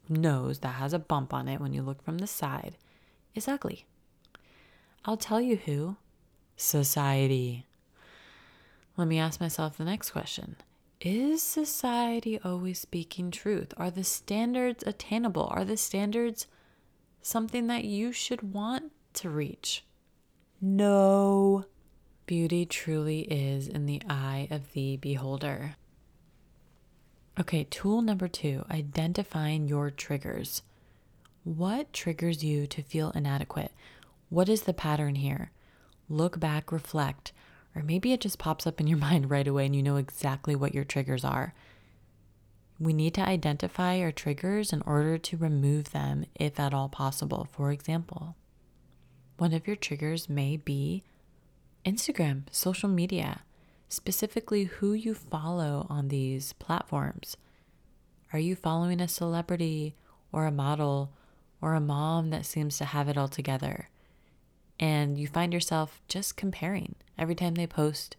nose 0.08 0.60
that 0.60 0.76
has 0.76 0.92
a 0.94 0.98
bump 0.98 1.34
on 1.34 1.48
it 1.48 1.60
when 1.60 1.74
you 1.74 1.82
look 1.82 2.02
from 2.02 2.18
the 2.18 2.26
side 2.26 2.78
is 3.34 3.48
ugly? 3.48 3.84
I'll 5.04 5.18
tell 5.18 5.40
you 5.40 5.56
who 5.56 5.96
society. 6.56 7.66
Let 8.96 9.08
me 9.08 9.18
ask 9.18 9.40
myself 9.40 9.76
the 9.76 9.84
next 9.84 10.10
question 10.10 10.56
Is 11.00 11.42
society 11.42 12.38
always 12.44 12.78
speaking 12.78 13.30
truth? 13.30 13.74
Are 13.76 13.90
the 13.90 14.04
standards 14.04 14.84
attainable? 14.86 15.48
Are 15.50 15.64
the 15.64 15.76
standards 15.76 16.46
something 17.20 17.66
that 17.66 17.84
you 17.84 18.12
should 18.12 18.52
want 18.54 18.92
to 19.14 19.30
reach? 19.30 19.84
No. 20.60 21.64
Beauty 22.26 22.64
truly 22.64 23.20
is 23.22 23.68
in 23.68 23.86
the 23.86 24.00
eye 24.08 24.48
of 24.50 24.72
the 24.72 24.96
beholder. 24.96 25.76
Okay, 27.38 27.64
tool 27.64 28.00
number 28.00 28.28
two 28.28 28.64
identifying 28.70 29.66
your 29.66 29.90
triggers. 29.90 30.62
What 31.42 31.92
triggers 31.92 32.44
you 32.44 32.66
to 32.68 32.82
feel 32.82 33.10
inadequate? 33.10 33.72
What 34.30 34.48
is 34.48 34.62
the 34.62 34.72
pattern 34.72 35.16
here? 35.16 35.50
Look 36.08 36.38
back, 36.38 36.70
reflect. 36.70 37.32
Or 37.74 37.82
maybe 37.82 38.12
it 38.12 38.20
just 38.20 38.38
pops 38.38 38.66
up 38.66 38.80
in 38.80 38.86
your 38.86 38.98
mind 39.08 39.30
right 39.30 39.46
away 39.46 39.66
and 39.66 39.74
you 39.74 39.82
know 39.82 39.96
exactly 39.96 40.54
what 40.54 40.74
your 40.74 40.84
triggers 40.84 41.24
are. 41.24 41.54
We 42.78 42.92
need 42.92 43.14
to 43.14 43.26
identify 43.26 44.00
our 44.00 44.12
triggers 44.12 44.72
in 44.72 44.82
order 44.82 45.16
to 45.16 45.36
remove 45.36 45.92
them 45.92 46.26
if 46.34 46.58
at 46.58 46.74
all 46.74 46.88
possible. 46.88 47.46
For 47.52 47.70
example, 47.70 48.36
one 49.38 49.52
of 49.52 49.66
your 49.66 49.76
triggers 49.76 50.28
may 50.28 50.56
be 50.56 51.04
Instagram, 51.84 52.44
social 52.50 52.88
media, 52.88 53.42
specifically 53.88 54.64
who 54.64 54.92
you 54.92 55.14
follow 55.14 55.86
on 55.88 56.08
these 56.08 56.52
platforms. 56.54 57.36
Are 58.32 58.38
you 58.38 58.56
following 58.56 59.00
a 59.00 59.06
celebrity 59.06 59.94
or 60.32 60.46
a 60.46 60.50
model 60.50 61.12
or 61.60 61.74
a 61.74 61.80
mom 61.80 62.30
that 62.30 62.46
seems 62.46 62.78
to 62.78 62.84
have 62.84 63.08
it 63.08 63.16
all 63.16 63.28
together? 63.28 63.88
And 64.80 65.16
you 65.16 65.28
find 65.28 65.52
yourself 65.52 66.00
just 66.08 66.36
comparing 66.36 66.96
every 67.18 67.34
time 67.34 67.54
they 67.54 67.66
post, 67.66 68.16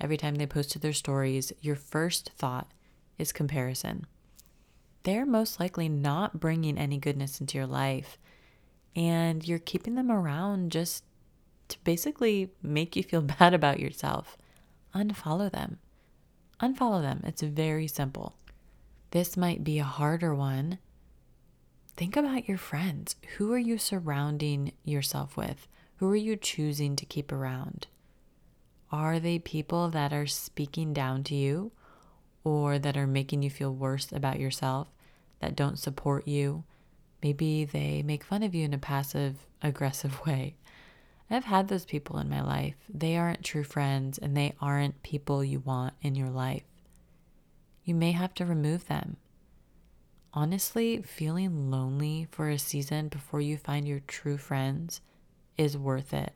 every 0.00 0.16
time 0.16 0.36
they 0.36 0.46
post 0.46 0.70
to 0.72 0.78
their 0.78 0.92
stories, 0.92 1.52
your 1.60 1.76
first 1.76 2.30
thought 2.36 2.70
is 3.18 3.32
comparison. 3.32 4.06
They're 5.02 5.26
most 5.26 5.60
likely 5.60 5.88
not 5.88 6.40
bringing 6.40 6.76
any 6.78 6.98
goodness 6.98 7.40
into 7.40 7.58
your 7.58 7.66
life, 7.66 8.18
and 8.94 9.46
you're 9.46 9.58
keeping 9.58 9.94
them 9.94 10.10
around 10.10 10.72
just 10.72 11.04
to 11.68 11.78
basically 11.84 12.50
make 12.62 12.96
you 12.96 13.02
feel 13.02 13.22
bad 13.38 13.54
about 13.54 13.80
yourself. 13.80 14.36
Unfollow 14.94 15.50
them. 15.50 15.78
Unfollow 16.60 17.02
them. 17.02 17.20
It's 17.24 17.42
very 17.42 17.86
simple. 17.86 18.36
This 19.10 19.36
might 19.36 19.62
be 19.62 19.78
a 19.78 19.84
harder 19.84 20.34
one 20.34 20.78
think 21.96 22.16
about 22.16 22.48
your 22.48 22.58
friends. 22.58 23.16
Who 23.36 23.52
are 23.52 23.58
you 23.58 23.78
surrounding 23.78 24.72
yourself 24.84 25.36
with? 25.36 25.66
Who 25.96 26.08
are 26.10 26.16
you 26.16 26.36
choosing 26.36 26.94
to 26.96 27.06
keep 27.06 27.32
around? 27.32 27.86
Are 28.96 29.20
they 29.20 29.38
people 29.38 29.90
that 29.90 30.14
are 30.14 30.26
speaking 30.26 30.94
down 30.94 31.22
to 31.24 31.34
you 31.34 31.70
or 32.44 32.78
that 32.78 32.96
are 32.96 33.06
making 33.06 33.42
you 33.42 33.50
feel 33.50 33.70
worse 33.70 34.10
about 34.10 34.40
yourself, 34.40 34.88
that 35.40 35.54
don't 35.54 35.78
support 35.78 36.26
you? 36.26 36.64
Maybe 37.22 37.66
they 37.66 38.02
make 38.02 38.24
fun 38.24 38.42
of 38.42 38.54
you 38.54 38.64
in 38.64 38.72
a 38.72 38.78
passive 38.78 39.36
aggressive 39.60 40.24
way. 40.24 40.56
I've 41.28 41.44
had 41.44 41.68
those 41.68 41.84
people 41.84 42.16
in 42.16 42.30
my 42.30 42.40
life. 42.40 42.76
They 42.88 43.18
aren't 43.18 43.44
true 43.44 43.64
friends 43.64 44.16
and 44.16 44.34
they 44.34 44.54
aren't 44.62 45.02
people 45.02 45.44
you 45.44 45.60
want 45.60 45.92
in 46.00 46.14
your 46.14 46.30
life. 46.30 46.64
You 47.84 47.94
may 47.94 48.12
have 48.12 48.32
to 48.36 48.46
remove 48.46 48.86
them. 48.86 49.18
Honestly, 50.32 51.02
feeling 51.02 51.70
lonely 51.70 52.28
for 52.30 52.48
a 52.48 52.58
season 52.58 53.08
before 53.08 53.42
you 53.42 53.58
find 53.58 53.86
your 53.86 54.00
true 54.00 54.38
friends 54.38 55.02
is 55.58 55.76
worth 55.76 56.14
it. 56.14 56.32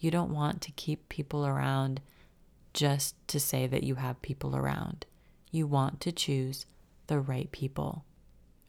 You 0.00 0.10
don't 0.10 0.32
want 0.32 0.62
to 0.62 0.72
keep 0.72 1.08
people 1.08 1.46
around 1.46 2.00
just 2.72 3.14
to 3.28 3.38
say 3.38 3.66
that 3.66 3.84
you 3.84 3.96
have 3.96 4.22
people 4.22 4.56
around. 4.56 5.06
You 5.50 5.66
want 5.66 6.00
to 6.00 6.12
choose 6.12 6.66
the 7.06 7.20
right 7.20 7.50
people. 7.52 8.04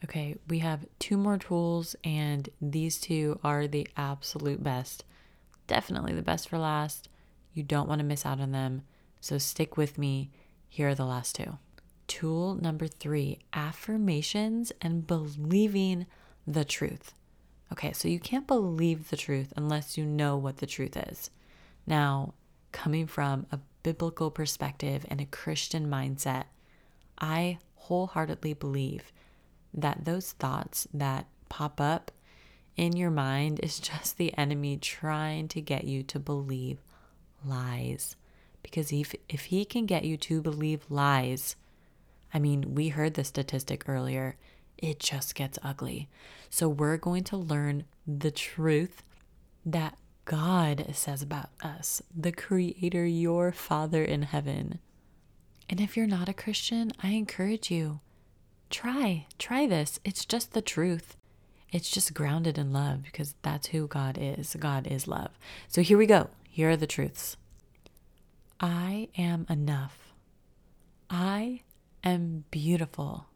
Okay, 0.04 0.36
we 0.48 0.58
have 0.58 0.86
two 0.98 1.16
more 1.16 1.38
tools, 1.38 1.94
and 2.04 2.48
these 2.60 3.00
two 3.00 3.38
are 3.42 3.66
the 3.66 3.88
absolute 3.96 4.62
best. 4.62 5.04
Definitely 5.68 6.12
the 6.12 6.22
best 6.22 6.48
for 6.48 6.58
last. 6.58 7.08
You 7.54 7.62
don't 7.62 7.88
want 7.88 8.00
to 8.00 8.04
miss 8.04 8.26
out 8.26 8.40
on 8.40 8.52
them. 8.52 8.82
So 9.20 9.38
stick 9.38 9.76
with 9.76 9.96
me. 9.96 10.30
Here 10.68 10.88
are 10.88 10.94
the 10.94 11.06
last 11.06 11.36
two. 11.36 11.58
Tool 12.08 12.56
number 12.56 12.88
three 12.88 13.38
affirmations 13.52 14.72
and 14.82 15.06
believing 15.06 16.06
the 16.46 16.64
truth. 16.64 17.14
Okay, 17.72 17.92
so 17.92 18.06
you 18.06 18.20
can't 18.20 18.46
believe 18.46 19.08
the 19.08 19.16
truth 19.16 19.50
unless 19.56 19.96
you 19.96 20.04
know 20.04 20.36
what 20.36 20.58
the 20.58 20.66
truth 20.66 20.94
is. 20.94 21.30
Now, 21.86 22.34
coming 22.70 23.06
from 23.06 23.46
a 23.50 23.60
biblical 23.82 24.30
perspective 24.30 25.06
and 25.08 25.22
a 25.22 25.26
Christian 25.26 25.88
mindset, 25.88 26.44
I 27.18 27.58
wholeheartedly 27.76 28.54
believe 28.54 29.10
that 29.72 30.04
those 30.04 30.32
thoughts 30.32 30.86
that 30.92 31.26
pop 31.48 31.80
up 31.80 32.10
in 32.76 32.94
your 32.94 33.10
mind 33.10 33.58
is 33.60 33.80
just 33.90 34.18
the 34.18 34.36
enemy 34.36 34.76
trying 34.76 35.48
to 35.48 35.62
get 35.62 35.84
you 35.84 36.02
to 36.02 36.18
believe 36.18 36.78
lies. 37.42 38.16
Because 38.62 38.92
if, 38.92 39.14
if 39.30 39.46
he 39.46 39.64
can 39.64 39.86
get 39.86 40.04
you 40.04 40.18
to 40.18 40.42
believe 40.42 40.84
lies, 40.90 41.56
I 42.34 42.38
mean, 42.38 42.74
we 42.74 42.88
heard 42.88 43.14
the 43.14 43.24
statistic 43.24 43.88
earlier, 43.88 44.36
it 44.78 44.98
just 44.98 45.34
gets 45.34 45.58
ugly. 45.62 46.08
So 46.50 46.68
we're 46.68 46.96
going 46.96 47.24
to 47.24 47.36
learn 47.36 47.84
the 48.06 48.30
truth 48.30 49.02
that 49.64 49.96
God 50.24 50.86
says 50.92 51.22
about 51.22 51.50
us, 51.62 52.02
the 52.14 52.32
Creator, 52.32 53.06
your 53.06 53.52
Father 53.52 54.04
in 54.04 54.22
heaven. 54.22 54.78
And 55.68 55.80
if 55.80 55.96
you're 55.96 56.06
not 56.06 56.28
a 56.28 56.34
Christian, 56.34 56.92
I 57.02 57.08
encourage 57.10 57.70
you 57.70 58.00
try, 58.70 59.26
try 59.38 59.66
this. 59.66 60.00
It's 60.04 60.24
just 60.24 60.52
the 60.52 60.62
truth. 60.62 61.16
It's 61.70 61.90
just 61.90 62.14
grounded 62.14 62.58
in 62.58 62.72
love 62.72 63.02
because 63.04 63.34
that's 63.42 63.68
who 63.68 63.86
God 63.86 64.18
is. 64.20 64.56
God 64.58 64.86
is 64.86 65.08
love. 65.08 65.30
So 65.68 65.80
here 65.82 65.96
we 65.96 66.06
go. 66.06 66.28
Here 66.48 66.70
are 66.70 66.76
the 66.76 66.86
truths 66.86 67.36
I 68.60 69.08
am 69.16 69.46
enough. 69.48 70.12
I 71.10 71.62
am 72.04 72.44
beautiful. 72.50 73.26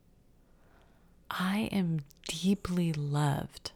I 1.30 1.68
am 1.72 2.00
deeply 2.28 2.92
loved. 2.92 3.72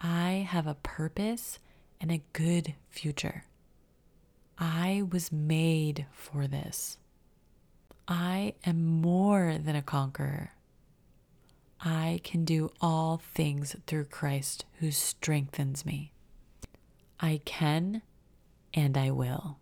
I 0.00 0.46
have 0.48 0.66
a 0.66 0.74
purpose 0.74 1.58
and 2.00 2.10
a 2.12 2.22
good 2.32 2.74
future. 2.90 3.44
I 4.58 5.02
was 5.10 5.32
made 5.32 6.06
for 6.12 6.46
this. 6.46 6.98
I 8.06 8.54
am 8.64 8.84
more 8.84 9.58
than 9.58 9.76
a 9.76 9.82
conqueror. 9.82 10.52
I 11.80 12.20
can 12.24 12.44
do 12.44 12.70
all 12.80 13.18
things 13.18 13.76
through 13.86 14.06
Christ 14.06 14.64
who 14.80 14.90
strengthens 14.90 15.86
me. 15.86 16.12
I 17.20 17.40
can 17.44 18.02
and 18.74 18.96
I 18.96 19.10
will. 19.10 19.58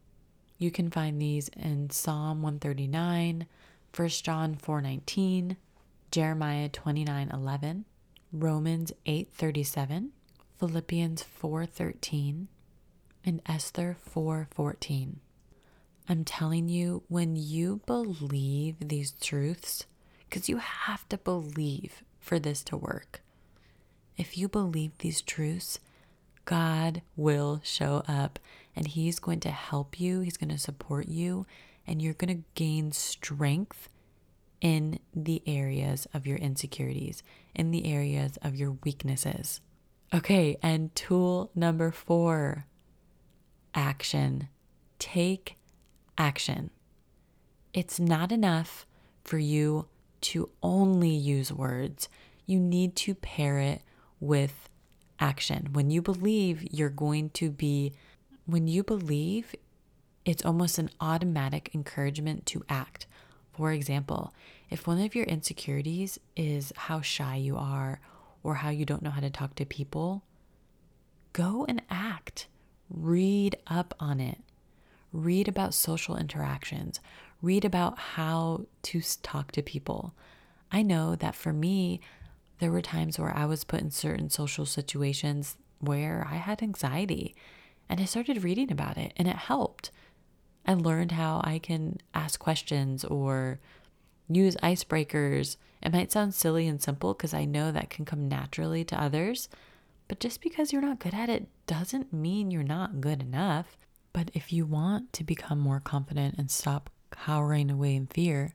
You 0.58 0.70
can 0.70 0.90
find 0.90 1.20
these 1.20 1.48
in 1.48 1.90
Psalm 1.90 2.42
139, 2.42 3.46
1 3.94 4.08
John 4.08 4.54
4:19, 4.54 5.56
Jeremiah 6.10 6.68
29:11, 6.68 7.84
Romans 8.32 8.92
8:37, 9.06 10.10
Philippians 10.58 11.22
4:13, 11.22 12.48
and 13.24 13.42
Esther 13.46 13.96
4:14. 14.04 15.20
I'm 16.08 16.24
telling 16.24 16.68
you, 16.68 17.02
when 17.08 17.34
you 17.36 17.80
believe 17.86 18.76
these 18.80 19.12
truths, 19.12 19.86
because 20.28 20.48
you 20.48 20.58
have 20.58 21.08
to 21.08 21.18
believe 21.18 22.04
for 22.20 22.38
this 22.38 22.62
to 22.64 22.76
work. 22.76 23.22
If 24.16 24.38
you 24.38 24.48
believe 24.48 24.96
these 24.98 25.20
truths, 25.20 25.80
God 26.44 27.02
will 27.16 27.60
show 27.64 28.04
up 28.06 28.38
and 28.74 28.86
He's 28.86 29.18
going 29.18 29.40
to 29.40 29.50
help 29.50 29.98
you, 30.00 30.20
He's 30.20 30.36
going 30.36 30.50
to 30.50 30.58
support 30.58 31.08
you, 31.08 31.46
and 31.86 32.00
you're 32.00 32.14
going 32.14 32.36
to 32.36 32.44
gain 32.54 32.92
strength 32.92 33.88
in 34.60 34.98
the 35.14 35.42
areas 35.46 36.06
of 36.14 36.26
your 36.26 36.38
insecurities, 36.38 37.22
in 37.54 37.70
the 37.70 37.86
areas 37.86 38.38
of 38.42 38.56
your 38.56 38.76
weaknesses. 38.84 39.60
Okay, 40.14 40.56
and 40.62 40.94
tool 40.94 41.50
number 41.54 41.90
four 41.90 42.66
action. 43.74 44.48
Take 44.98 45.56
action. 46.16 46.70
It's 47.74 48.00
not 48.00 48.32
enough 48.32 48.86
for 49.22 49.38
you 49.38 49.86
to 50.22 50.50
only 50.62 51.10
use 51.10 51.52
words, 51.52 52.08
you 52.46 52.58
need 52.58 52.96
to 52.96 53.14
pair 53.14 53.58
it 53.58 53.82
with 54.20 54.68
action. 55.20 55.68
When 55.72 55.90
you 55.90 56.02
believe, 56.02 56.66
you're 56.72 56.88
going 56.88 57.30
to 57.30 57.50
be, 57.50 57.92
when 58.44 58.66
you 58.66 58.82
believe, 58.82 59.54
it's 60.24 60.44
almost 60.44 60.78
an 60.78 60.90
automatic 61.00 61.70
encouragement 61.74 62.46
to 62.46 62.64
act. 62.68 63.06
For 63.56 63.72
example, 63.72 64.34
if 64.68 64.86
one 64.86 65.00
of 65.00 65.14
your 65.14 65.24
insecurities 65.24 66.18
is 66.36 66.72
how 66.76 67.00
shy 67.00 67.36
you 67.36 67.56
are 67.56 68.00
or 68.42 68.56
how 68.56 68.68
you 68.68 68.84
don't 68.84 69.02
know 69.02 69.10
how 69.10 69.20
to 69.20 69.30
talk 69.30 69.54
to 69.56 69.64
people, 69.64 70.22
go 71.32 71.64
and 71.68 71.82
act. 71.88 72.48
Read 72.90 73.56
up 73.66 73.94
on 73.98 74.20
it. 74.20 74.38
Read 75.12 75.48
about 75.48 75.72
social 75.72 76.16
interactions. 76.16 77.00
Read 77.40 77.64
about 77.64 77.98
how 77.98 78.66
to 78.82 79.00
talk 79.22 79.52
to 79.52 79.62
people. 79.62 80.14
I 80.70 80.82
know 80.82 81.16
that 81.16 81.34
for 81.34 81.52
me, 81.52 82.00
there 82.58 82.70
were 82.70 82.82
times 82.82 83.18
where 83.18 83.34
I 83.34 83.46
was 83.46 83.64
put 83.64 83.80
in 83.80 83.90
certain 83.90 84.30
social 84.30 84.66
situations 84.66 85.56
where 85.78 86.26
I 86.30 86.36
had 86.36 86.62
anxiety, 86.62 87.34
and 87.88 88.00
I 88.00 88.04
started 88.04 88.44
reading 88.44 88.72
about 88.72 88.96
it, 88.98 89.12
and 89.16 89.28
it 89.28 89.36
helped. 89.36 89.90
I 90.66 90.74
learned 90.74 91.12
how 91.12 91.40
I 91.44 91.58
can 91.58 91.98
ask 92.14 92.38
questions 92.40 93.04
or 93.04 93.60
use 94.28 94.56
icebreakers. 94.56 95.56
It 95.82 95.92
might 95.92 96.10
sound 96.10 96.34
silly 96.34 96.66
and 96.66 96.82
simple 96.82 97.14
because 97.14 97.32
I 97.32 97.44
know 97.44 97.70
that 97.70 97.90
can 97.90 98.04
come 98.04 98.28
naturally 98.28 98.84
to 98.84 99.00
others, 99.00 99.48
but 100.08 100.20
just 100.20 100.40
because 100.40 100.72
you're 100.72 100.82
not 100.82 100.98
good 100.98 101.14
at 101.14 101.28
it 101.28 101.48
doesn't 101.66 102.12
mean 102.12 102.50
you're 102.50 102.62
not 102.62 103.00
good 103.00 103.20
enough. 103.22 103.76
But 104.12 104.30
if 104.34 104.52
you 104.52 104.64
want 104.66 105.12
to 105.14 105.24
become 105.24 105.58
more 105.58 105.80
confident 105.80 106.36
and 106.38 106.50
stop 106.50 106.90
cowering 107.10 107.70
away 107.70 107.94
in 107.94 108.06
fear, 108.06 108.54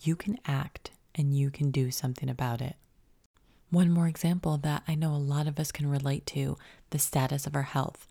you 0.00 0.16
can 0.16 0.38
act 0.46 0.90
and 1.14 1.34
you 1.34 1.50
can 1.50 1.70
do 1.70 1.90
something 1.90 2.28
about 2.28 2.60
it. 2.60 2.76
One 3.70 3.90
more 3.90 4.08
example 4.08 4.56
that 4.58 4.82
I 4.88 4.94
know 4.94 5.14
a 5.14 5.16
lot 5.16 5.46
of 5.46 5.58
us 5.58 5.72
can 5.72 5.88
relate 5.88 6.26
to 6.26 6.56
the 6.90 6.98
status 6.98 7.46
of 7.46 7.54
our 7.54 7.62
health. 7.62 8.06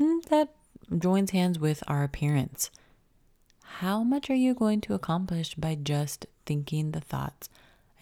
Mm, 0.00 0.24
that 0.24 0.54
joins 0.96 1.32
hands 1.32 1.58
with 1.58 1.82
our 1.86 2.04
appearance. 2.04 2.70
How 3.64 4.02
much 4.02 4.30
are 4.30 4.34
you 4.34 4.54
going 4.54 4.80
to 4.82 4.94
accomplish 4.94 5.54
by 5.54 5.74
just 5.74 6.26
thinking 6.46 6.92
the 6.92 7.00
thoughts? 7.00 7.48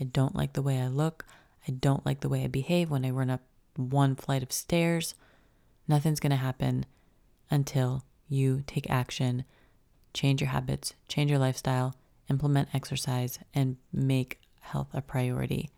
I 0.01 0.05
don't 0.05 0.37
like 0.37 0.53
the 0.53 0.63
way 0.63 0.81
I 0.81 0.87
look. 0.87 1.25
I 1.67 1.73
don't 1.73 2.07
like 2.07 2.21
the 2.21 2.29
way 2.29 2.45
I 2.45 2.49
behave 2.49 2.91
when 2.91 3.05
I 3.05 3.11
run 3.11 3.31
up 3.31 3.43
one 3.77 4.15
flight 4.15 4.43
of 4.43 4.53
stairs. 4.53 5.15
Nothing's 5.89 6.21
going 6.21 6.31
to 6.31 6.37
happen 6.37 6.87
until 7.51 8.05
you 8.29 8.63
take 8.67 8.89
action, 8.91 9.45
change 10.15 10.41
your 10.41 10.51
habits, 10.51 10.95
change 11.09 11.31
your 11.31 11.39
lifestyle, 11.39 11.95
implement 12.31 12.69
exercise, 12.73 13.39
and 13.55 13.77
make 13.93 14.41
health 14.61 14.89
a 14.93 15.03
priority. 15.03 15.71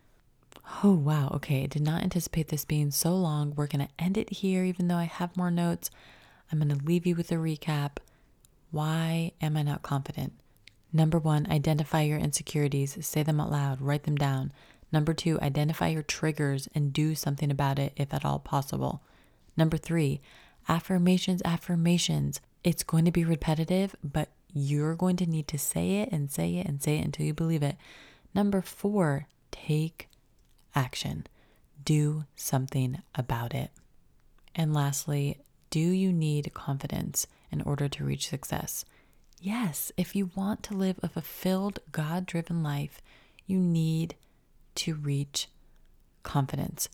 Oh, 0.84 0.92
wow. 0.92 1.30
Okay. 1.34 1.64
I 1.64 1.66
did 1.66 1.82
not 1.82 2.02
anticipate 2.02 2.48
this 2.48 2.64
being 2.64 2.90
so 2.90 3.14
long. 3.14 3.54
We're 3.54 3.66
going 3.66 3.86
to 3.86 3.92
end 4.02 4.16
it 4.16 4.30
here, 4.30 4.64
even 4.64 4.88
though 4.88 4.96
I 4.96 5.04
have 5.04 5.36
more 5.36 5.50
notes. 5.50 5.90
I'm 6.50 6.58
going 6.58 6.76
to 6.76 6.84
leave 6.84 7.06
you 7.06 7.14
with 7.14 7.30
a 7.30 7.36
recap. 7.36 7.98
Why 8.70 9.32
am 9.40 9.56
I 9.56 9.62
not 9.62 9.82
confident? 9.82 10.32
Number 10.92 11.18
one, 11.18 11.46
identify 11.50 12.02
your 12.02 12.18
insecurities, 12.18 12.96
say 13.06 13.22
them 13.22 13.40
out 13.40 13.50
loud, 13.50 13.80
write 13.80 14.04
them 14.04 14.16
down. 14.16 14.52
Number 14.90 15.12
two, 15.12 15.38
identify 15.40 15.88
your 15.88 16.02
triggers 16.02 16.68
and 16.74 16.92
do 16.92 17.14
something 17.14 17.50
about 17.50 17.78
it 17.78 17.92
if 17.96 18.14
at 18.14 18.24
all 18.24 18.38
possible. 18.38 19.02
Number 19.56 19.76
three, 19.76 20.20
affirmations, 20.68 21.42
affirmations. 21.44 22.40
It's 22.64 22.82
going 22.82 23.04
to 23.04 23.10
be 23.10 23.24
repetitive, 23.24 23.94
but 24.02 24.28
you're 24.52 24.94
going 24.94 25.16
to 25.16 25.26
need 25.26 25.46
to 25.48 25.58
say 25.58 25.96
it 26.00 26.10
and 26.10 26.30
say 26.30 26.56
it 26.56 26.66
and 26.66 26.82
say 26.82 26.98
it 26.98 27.04
until 27.04 27.26
you 27.26 27.34
believe 27.34 27.62
it. 27.62 27.76
Number 28.34 28.62
four, 28.62 29.26
take 29.50 30.08
action. 30.74 31.26
Do 31.84 32.24
something 32.34 33.02
about 33.14 33.54
it. 33.54 33.70
And 34.54 34.72
lastly, 34.72 35.38
do 35.70 35.80
you 35.80 36.12
need 36.12 36.52
confidence 36.54 37.26
in 37.50 37.62
order 37.62 37.88
to 37.88 38.04
reach 38.04 38.28
success? 38.28 38.84
Yes, 39.40 39.92
if 39.96 40.16
you 40.16 40.30
want 40.34 40.62
to 40.64 40.74
live 40.74 40.98
a 41.02 41.08
fulfilled, 41.08 41.78
God 41.92 42.26
driven 42.26 42.62
life, 42.62 43.00
you 43.46 43.58
need 43.58 44.14
to 44.76 44.94
reach 44.94 45.48
confidence. 46.22 46.88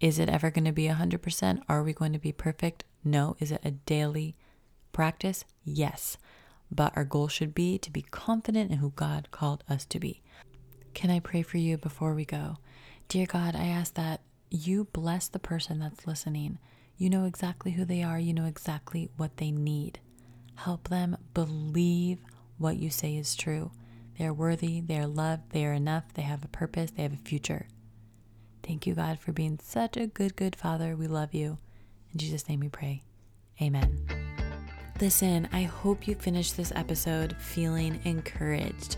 Is 0.00 0.18
it 0.18 0.28
ever 0.28 0.50
going 0.50 0.64
to 0.64 0.72
be 0.72 0.88
100%? 0.88 1.62
Are 1.68 1.82
we 1.82 1.92
going 1.92 2.12
to 2.12 2.18
be 2.18 2.32
perfect? 2.32 2.84
No. 3.04 3.36
Is 3.40 3.50
it 3.50 3.60
a 3.64 3.70
daily 3.70 4.36
practice? 4.92 5.44
Yes. 5.64 6.18
But 6.70 6.94
our 6.96 7.04
goal 7.04 7.28
should 7.28 7.54
be 7.54 7.78
to 7.78 7.90
be 7.90 8.02
confident 8.02 8.70
in 8.70 8.78
who 8.78 8.90
God 8.96 9.28
called 9.30 9.64
us 9.68 9.84
to 9.86 10.00
be. 10.00 10.22
Can 10.92 11.10
I 11.10 11.20
pray 11.20 11.42
for 11.42 11.58
you 11.58 11.78
before 11.78 12.14
we 12.14 12.24
go? 12.24 12.56
Dear 13.08 13.26
God, 13.26 13.54
I 13.54 13.66
ask 13.66 13.94
that 13.94 14.20
you 14.50 14.84
bless 14.92 15.28
the 15.28 15.38
person 15.38 15.78
that's 15.78 16.06
listening. 16.06 16.58
You 16.98 17.10
know 17.10 17.26
exactly 17.26 17.72
who 17.72 17.84
they 17.84 18.02
are, 18.02 18.18
you 18.18 18.32
know 18.32 18.46
exactly 18.46 19.10
what 19.16 19.36
they 19.36 19.50
need. 19.50 20.00
Help 20.54 20.88
them 20.88 21.16
believe 21.34 22.18
what 22.56 22.76
you 22.76 22.88
say 22.88 23.16
is 23.16 23.36
true. 23.36 23.70
They 24.18 24.24
are 24.24 24.32
worthy, 24.32 24.80
they 24.80 24.98
are 24.98 25.06
loved, 25.06 25.50
they 25.50 25.66
are 25.66 25.74
enough, 25.74 26.04
they 26.14 26.22
have 26.22 26.42
a 26.42 26.48
purpose, 26.48 26.90
they 26.90 27.02
have 27.02 27.12
a 27.12 27.16
future. 27.16 27.66
Thank 28.62 28.86
you, 28.86 28.94
God, 28.94 29.18
for 29.18 29.32
being 29.32 29.58
such 29.62 29.96
a 29.98 30.06
good, 30.06 30.36
good 30.36 30.56
Father. 30.56 30.96
We 30.96 31.06
love 31.06 31.34
you. 31.34 31.58
In 32.12 32.18
Jesus' 32.18 32.48
name 32.48 32.60
we 32.60 32.68
pray. 32.70 33.02
Amen. 33.60 34.06
Listen, 34.98 35.46
I 35.52 35.64
hope 35.64 36.08
you 36.08 36.14
finished 36.14 36.56
this 36.56 36.72
episode 36.74 37.36
feeling 37.38 38.00
encouraged. 38.04 38.96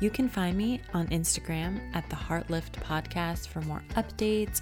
You 0.00 0.10
can 0.10 0.28
find 0.28 0.56
me 0.56 0.80
on 0.94 1.08
Instagram 1.08 1.80
at 1.94 2.08
the 2.08 2.16
Heartlift 2.16 2.72
Podcast 2.74 3.48
for 3.48 3.60
more 3.62 3.82
updates, 3.94 4.60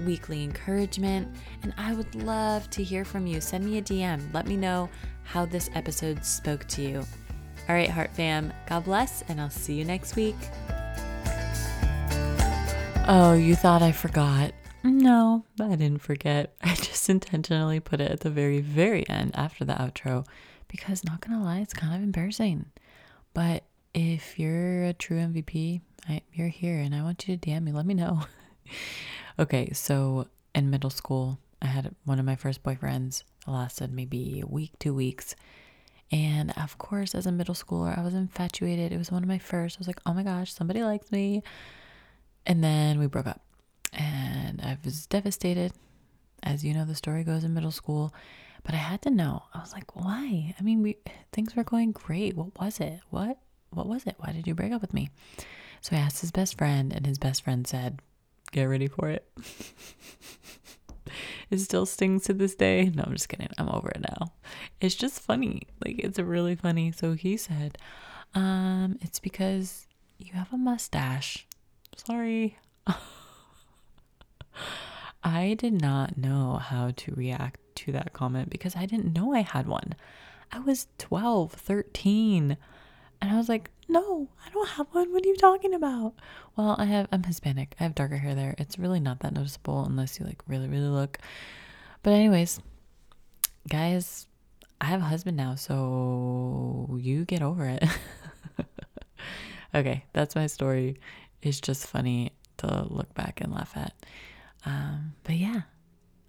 weekly 0.00 0.42
encouragement, 0.42 1.28
and 1.62 1.72
I 1.76 1.94
would 1.94 2.14
love 2.14 2.68
to 2.70 2.82
hear 2.82 3.04
from 3.04 3.26
you. 3.26 3.40
Send 3.40 3.64
me 3.64 3.78
a 3.78 3.82
DM. 3.82 4.32
Let 4.32 4.46
me 4.46 4.56
know 4.56 4.88
how 5.24 5.44
this 5.44 5.70
episode 5.74 6.24
spoke 6.24 6.66
to 6.68 6.82
you. 6.82 7.04
All 7.68 7.74
right, 7.74 7.88
Heart 7.88 8.14
Fam, 8.14 8.52
God 8.66 8.84
bless, 8.84 9.22
and 9.28 9.40
I'll 9.40 9.50
see 9.50 9.74
you 9.74 9.84
next 9.84 10.16
week. 10.16 10.36
Oh, 13.06 13.34
you 13.34 13.54
thought 13.54 13.82
I 13.82 13.92
forgot? 13.92 14.52
No, 14.84 15.44
I 15.60 15.76
didn't 15.76 16.02
forget. 16.02 16.54
I 16.62 16.74
just 16.74 17.08
intentionally 17.08 17.80
put 17.80 18.00
it 18.00 18.10
at 18.10 18.20
the 18.20 18.30
very, 18.30 18.60
very 18.60 19.08
end 19.08 19.32
after 19.34 19.64
the 19.64 19.74
outro 19.74 20.26
because, 20.68 21.04
not 21.04 21.20
gonna 21.20 21.42
lie, 21.42 21.58
it's 21.58 21.74
kind 21.74 21.94
of 21.94 22.02
embarrassing. 22.02 22.66
But 23.34 23.64
if 23.94 24.38
you're 24.38 24.84
a 24.84 24.92
true 24.92 25.18
MVP, 25.18 25.80
I, 26.08 26.22
you're 26.32 26.48
here 26.48 26.78
and 26.78 26.94
I 26.94 27.02
want 27.02 27.28
you 27.28 27.36
to 27.36 27.50
DM 27.50 27.62
me. 27.62 27.72
Let 27.72 27.86
me 27.86 27.94
know. 27.94 28.22
okay, 29.38 29.72
so 29.72 30.26
in 30.54 30.70
middle 30.70 30.90
school, 30.90 31.38
I 31.60 31.66
had 31.66 31.94
one 32.04 32.18
of 32.18 32.24
my 32.24 32.36
first 32.36 32.62
boyfriends. 32.62 33.22
It 33.46 33.50
lasted 33.50 33.92
maybe 33.92 34.40
a 34.40 34.46
week, 34.46 34.72
two 34.78 34.94
weeks. 34.94 35.34
And 36.10 36.52
of 36.56 36.76
course, 36.76 37.14
as 37.14 37.26
a 37.26 37.32
middle 37.32 37.54
schooler, 37.54 37.96
I 37.96 38.02
was 38.02 38.14
infatuated. 38.14 38.92
It 38.92 38.98
was 38.98 39.10
one 39.10 39.22
of 39.22 39.28
my 39.28 39.38
first. 39.38 39.78
I 39.78 39.80
was 39.80 39.86
like, 39.86 40.00
oh 40.04 40.12
my 40.12 40.22
gosh, 40.22 40.52
somebody 40.52 40.82
likes 40.82 41.10
me. 41.10 41.42
And 42.44 42.62
then 42.62 42.98
we 42.98 43.06
broke 43.06 43.26
up. 43.26 43.40
And 43.92 44.60
I 44.60 44.76
was 44.84 45.06
devastated. 45.06 45.72
As 46.42 46.64
you 46.64 46.74
know, 46.74 46.84
the 46.84 46.94
story 46.94 47.24
goes 47.24 47.44
in 47.44 47.54
middle 47.54 47.70
school. 47.70 48.12
But 48.64 48.74
I 48.74 48.78
had 48.78 49.02
to 49.02 49.10
know. 49.10 49.44
I 49.54 49.60
was 49.60 49.72
like, 49.72 49.96
why? 49.96 50.54
I 50.58 50.62
mean, 50.62 50.82
we 50.82 50.96
things 51.32 51.56
were 51.56 51.64
going 51.64 51.92
great. 51.92 52.36
What 52.36 52.58
was 52.60 52.78
it? 52.78 53.00
What? 53.10 53.38
What 53.70 53.86
was 53.86 54.06
it? 54.06 54.16
Why 54.18 54.32
did 54.32 54.46
you 54.46 54.54
break 54.54 54.72
up 54.72 54.82
with 54.82 54.92
me? 54.92 55.10
So 55.80 55.96
I 55.96 56.00
asked 56.00 56.20
his 56.20 56.30
best 56.30 56.58
friend, 56.58 56.92
and 56.92 57.06
his 57.06 57.18
best 57.18 57.42
friend 57.42 57.66
said, 57.66 58.00
Get 58.52 58.64
ready 58.64 58.86
for 58.86 59.08
it. 59.08 59.26
it 61.50 61.58
still 61.58 61.86
stings 61.86 62.24
to 62.24 62.34
this 62.34 62.54
day. 62.54 62.90
No, 62.94 63.04
I'm 63.04 63.12
just 63.12 63.28
kidding. 63.28 63.48
I'm 63.58 63.68
over 63.68 63.88
it 63.88 64.00
now. 64.00 64.32
It's 64.80 64.94
just 64.94 65.20
funny. 65.20 65.62
Like 65.84 65.98
it's 65.98 66.18
really 66.18 66.54
funny. 66.54 66.92
So 66.92 67.14
he 67.14 67.36
said, 67.36 67.78
um, 68.34 68.98
it's 69.00 69.18
because 69.18 69.86
you 70.18 70.34
have 70.34 70.52
a 70.52 70.58
mustache. 70.58 71.46
Sorry. 71.96 72.58
I 75.24 75.54
did 75.54 75.80
not 75.80 76.18
know 76.18 76.56
how 76.56 76.90
to 76.94 77.14
react 77.14 77.60
to 77.76 77.92
that 77.92 78.12
comment 78.12 78.50
because 78.50 78.76
I 78.76 78.86
didn't 78.86 79.14
know 79.14 79.34
I 79.34 79.40
had 79.40 79.66
one. 79.66 79.94
I 80.50 80.58
was 80.58 80.88
12, 80.98 81.52
13. 81.52 82.56
And 83.20 83.30
I 83.30 83.36
was 83.36 83.48
like, 83.48 83.70
no, 83.88 84.28
I 84.46 84.50
don't 84.50 84.68
have 84.70 84.86
one. 84.92 85.12
What 85.12 85.24
are 85.24 85.28
you 85.28 85.36
talking 85.36 85.74
about? 85.74 86.14
Well, 86.56 86.76
I 86.78 86.84
have, 86.84 87.08
I'm 87.12 87.22
Hispanic. 87.22 87.74
I 87.80 87.84
have 87.84 87.94
darker 87.94 88.16
hair 88.16 88.34
there. 88.34 88.54
It's 88.58 88.78
really 88.78 89.00
not 89.00 89.20
that 89.20 89.32
noticeable 89.32 89.84
unless 89.84 90.18
you 90.18 90.26
like 90.26 90.42
really, 90.46 90.68
really 90.68 90.88
look. 90.88 91.18
But, 92.02 92.12
anyways, 92.12 92.60
guys, 93.68 94.26
I 94.80 94.86
have 94.86 95.00
a 95.00 95.04
husband 95.04 95.36
now, 95.36 95.54
so 95.54 96.96
you 97.00 97.24
get 97.24 97.42
over 97.42 97.66
it. 97.66 97.84
okay, 99.74 100.04
that's 100.12 100.34
my 100.34 100.46
story. 100.46 100.98
It's 101.40 101.60
just 101.60 101.86
funny 101.86 102.32
to 102.58 102.86
look 102.88 103.14
back 103.14 103.40
and 103.40 103.52
laugh 103.52 103.72
at. 103.76 103.94
Um, 104.64 105.14
but 105.24 105.36
yeah, 105.36 105.62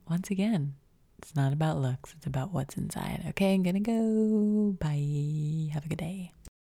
once 0.10 0.30
again, 0.30 0.76
it's 1.20 1.36
not 1.36 1.54
about 1.54 1.80
looks, 1.80 2.14
it's 2.18 2.26
about 2.26 2.52
what's 2.54 2.78
inside. 2.78 3.24
Okay, 3.30 3.54
I'm 3.54 3.64
gonna 3.64 3.80
go. 3.80 4.76
Bye. 4.80 5.72